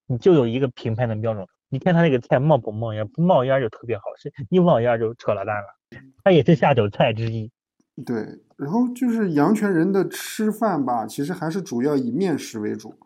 [0.08, 1.46] 你就有一个评判的标准。
[1.68, 6.00] 你看他那个菜冒不冒烟，不冒烟就特别好吃，一冒烟就扯了淡了。
[6.24, 7.52] 它也是下酒菜之一。
[8.06, 12.98] 对，然后就是阳泉人的吃饭吧，其实还是主要以面食为主，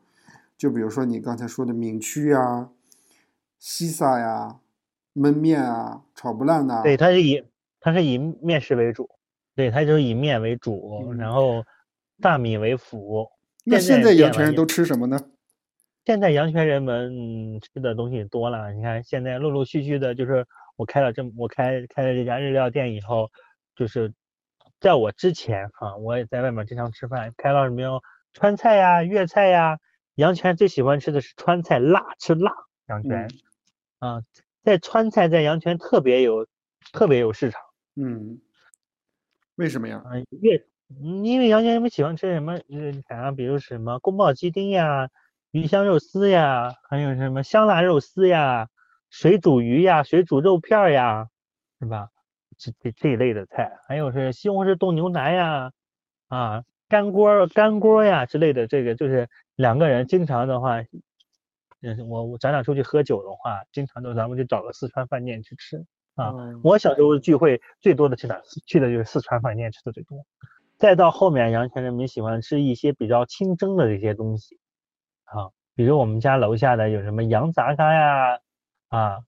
[0.56, 2.70] 就比如说你刚才说的闽区呀、
[3.58, 4.60] 西萨呀、
[5.16, 7.44] 焖面啊、炒不烂呐、对，它是以
[7.80, 9.10] 它是以面食为主，
[9.56, 11.64] 对，它就是以面为主，嗯然后
[12.22, 13.28] 大米为辅。
[13.66, 15.20] 那现现在阳泉人都吃什么呢？
[16.06, 20.46] 现在阳泉人们嗯吃的东西多了，你看现在陆陆续续的，就是
[20.76, 23.32] 我开了这么我开开了这家日料店以后，
[23.76, 24.14] 就是
[24.80, 28.04] 在我之前哈、我也在外面经常吃饭，开了什么有
[28.34, 29.80] 川菜呀、粤菜呀，
[30.14, 32.54] 阳泉最喜欢吃的是川菜，辣吃辣，
[32.88, 33.28] 阳泉、
[33.98, 34.22] 啊，
[34.64, 36.46] 在川菜在阳泉特别有
[36.94, 37.60] 特别有市场。
[37.96, 38.40] 嗯，
[39.56, 40.04] 为什么呀？
[40.06, 40.64] 啊，粤，嗯
[41.24, 45.10] 因为阳泉人们喜欢吃什么，呃，想啊，比如什么宫保鸡丁呀、
[45.52, 48.68] 鱼香肉丝呀，还有什么香辣肉丝呀、
[49.10, 51.28] 水煮鱼呀、水煮肉片儿呀，
[51.80, 52.10] 是吧？
[52.58, 55.72] 这这这一类的菜，还有是西红柿炖牛腩呀，
[56.28, 60.82] 啊，干锅干锅呀之类的，这个就是两个人经常的话，
[61.82, 65.84] 嗯，我我咱俩出去喝酒的话，经常都咱们就找个四川饭店去吃。
[66.16, 68.40] 啊嗯我小时候聚会最多的去哪？
[68.68, 70.26] 去的就是四川饭店吃的最多。
[70.78, 74.60] 再到后面，阳泉人民喜欢吃一些比较清蒸的这些东西，
[75.24, 78.40] 啊，比如我们家楼下的有什么羊杂嘎呀，
[78.90, 79.20] 啊，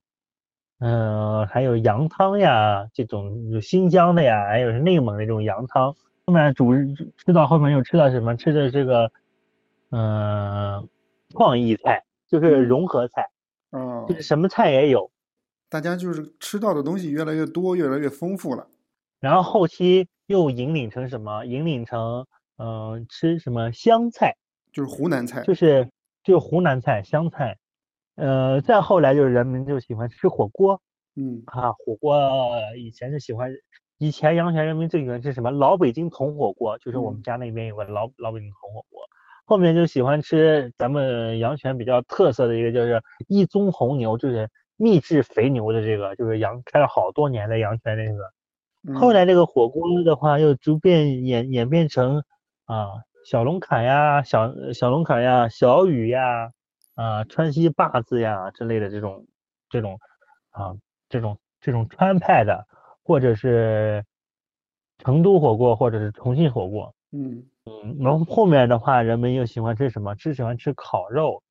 [0.80, 5.94] 嗯、还有羊汤呀，这种有新疆的呀，还有是内蒙的这种羊汤。
[6.26, 6.74] 后面煮
[7.16, 8.36] 吃到后面又吃到什么？
[8.36, 9.10] 吃的这个，
[9.90, 10.86] 嗯、
[11.30, 13.30] 创意菜，就是嗯融合菜，
[13.72, 15.10] 嗯就是什么菜也有。
[15.70, 18.66] 大家就是吃到的东西越来越多，越来越丰富了。
[19.20, 21.44] 然后后期又引领成什么？
[21.44, 24.36] 引领成嗯、呃吃什么湘菜，
[24.72, 25.88] 就是湖南菜，就是
[26.22, 27.56] 就是湖南菜湘菜。
[28.16, 30.80] 呃，再后来就是人们就喜欢吃火锅
[31.14, 32.18] 嗯啊，火锅
[32.76, 33.50] 以前是喜欢，
[33.98, 35.50] 以前阳泉人民最喜欢吃什么？
[35.50, 39.02] 老北京铜火锅，就是我们嗯家那边有个老老北京铜火锅。
[39.44, 48.30] 后面就喜欢吃咱们阳泉比较特色的一个，就是一宗红牛，就是秘制肥牛的这个，就是阳开了好多年的阳泉那个。
[48.94, 52.22] 后嗯来这个火锅的话，又逐渐演演变成
[52.64, 52.86] 啊
[53.24, 56.50] 小龙坎呀、小小龙坎呀、小雨呀、
[56.94, 59.26] 啊川西坝子呀之类的这种
[59.68, 59.98] 这种
[60.50, 60.74] 啊
[61.08, 62.66] 这种这种川派的，
[63.02, 64.04] 或者是
[64.98, 66.94] 成都火锅，或者是重庆火锅。
[67.12, 70.14] 嗯嗯，然后后面的话，人们又喜欢吃什么？
[70.14, 71.42] 吃喜欢吃烤肉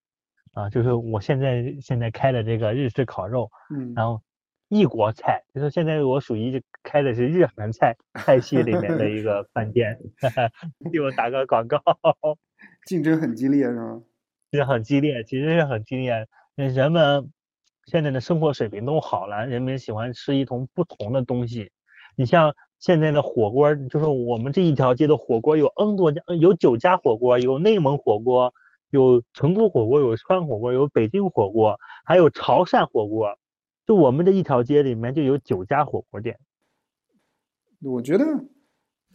[0.54, 3.50] 啊，就是我现在现在开的这个日式烤肉。
[3.70, 4.22] 嗯然后
[4.70, 9.98] 异国菜，就是现在我属于是开的是日韩菜菜系里面的一个 饭店，
[10.92, 11.82] 替我打个广告，
[12.86, 14.02] 竞争很激烈是吗？
[14.52, 16.28] 是很激烈，其实是很激烈。
[16.56, 17.32] 那人们
[17.86, 21.72] 现在的生活水平都好了，人们喜欢吃一同不同的东西。
[22.16, 28.54] 你像现在的火锅，就是我们这一条街的火锅有 N 多家，有九家火锅，有内蒙火锅，
[28.90, 33.38] 有成都火锅，有川火锅，有北京火锅，还有潮汕火锅。
[33.88, 36.38] 就我们这一条街里面就有九家火锅店。
[37.82, 38.26] 我觉得，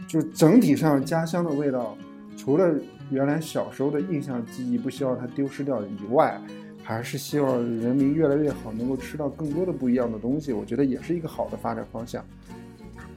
[0.08, 1.94] 就整体上家乡的味道，
[2.38, 2.74] 除了
[3.10, 6.40] 原来小时候的印象记忆不希望它丢失掉以外，
[6.82, 10.54] 还是希望人民越来越好，能够吃到更多的不一样的东西。
[10.54, 12.24] 我觉得也是一个好的发展方向。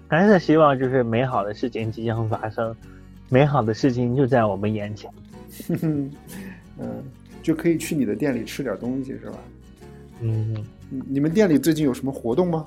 [0.10, 2.76] 还是希望就是美好的事情即将发生，
[3.30, 5.10] 美好的事情就在我们眼前。
[6.78, 7.04] 嗯，
[7.42, 9.38] 就可以去你的店里吃点东西，是吧？
[10.22, 12.66] 嗯，你们店里最近有什么活动吗？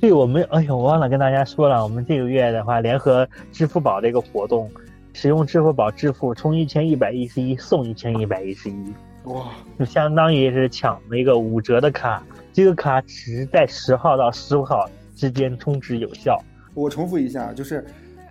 [0.00, 4.70] 对，我们哎呦，我忘了跟大家说了，我们这个月的话，联合支付宝这个活动，
[5.12, 12.22] 使用支付宝支付充一千一百一十一送一千一百一十一，哇，就相当于是抢了一个五折的卡。
[12.52, 16.40] 这个卡只在十号到十五号之间充值有效。
[16.74, 17.84] 我重复一下，就是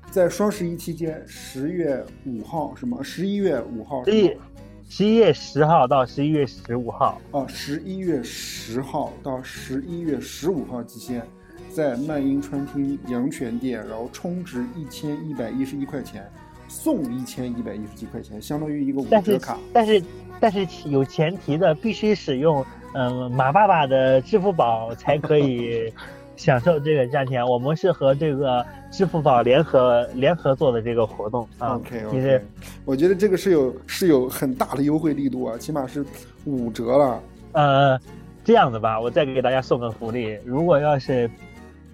[0.09, 2.99] 在双十一期间，十月五号是吗？
[3.01, 4.03] 十一月五号。
[4.05, 4.31] 十一，
[4.91, 7.21] 十一月十号到十一月十五号。
[7.29, 11.23] 哦，十一月十号到十一月十五号期间。
[11.69, 16.27] 在曼英川厅阳泉店，然后充值一千一百一十一块钱，
[16.67, 19.59] 送一千一百一十几块钱，相当于一个五折卡。
[19.71, 20.03] 但是，
[20.39, 22.65] 但是有前提的，必须使用
[22.95, 25.93] 嗯马爸爸的支付宝才可以
[26.39, 27.45] 享受这个价钱。
[27.45, 31.75] 我们是和这个支付宝联合联合做的这个活动啊。
[31.75, 32.41] OK OK，
[32.85, 36.05] 我觉得这个是有是有很大的优惠力度啊，起码是
[36.45, 37.21] 五折了。
[37.51, 37.99] 呃，
[38.43, 41.29] 这样子吧，我再给大家送个福利，如果要是。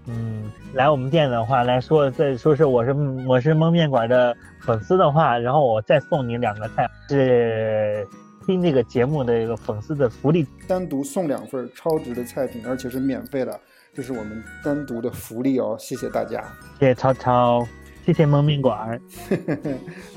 [0.08, 2.94] 嗯，来我们店的话来说，再说是我是
[3.28, 8.08] 我是蒙面馆的粉丝的话，然后我再送你两个菜，是
[8.46, 13.60] 听这个节目的一个粉丝的福利，单独送两份超值的菜品，而且是免费的，
[13.96, 16.44] 这是我们单独的福利哦，谢谢大家，
[16.80, 17.66] 谢谢超超，
[18.06, 19.00] 谢谢焖面馆，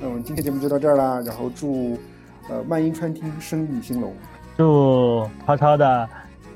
[0.03, 1.97] 那我们今天节目就到这儿啦，然后祝
[2.51, 4.13] 呃万英餐厅生意兴隆，
[4.57, 6.09] 祝超超的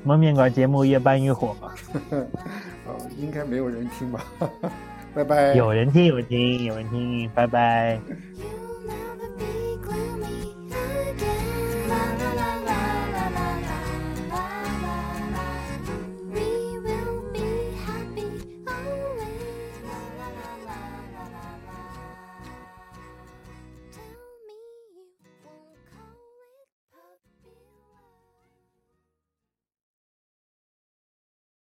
[0.05, 1.55] 焖面馆节目越办越火。
[3.17, 4.25] 应该没有人听吧，
[5.15, 5.53] 拜拜。
[5.55, 7.97] 有人听，有人听，有人听，拜拜。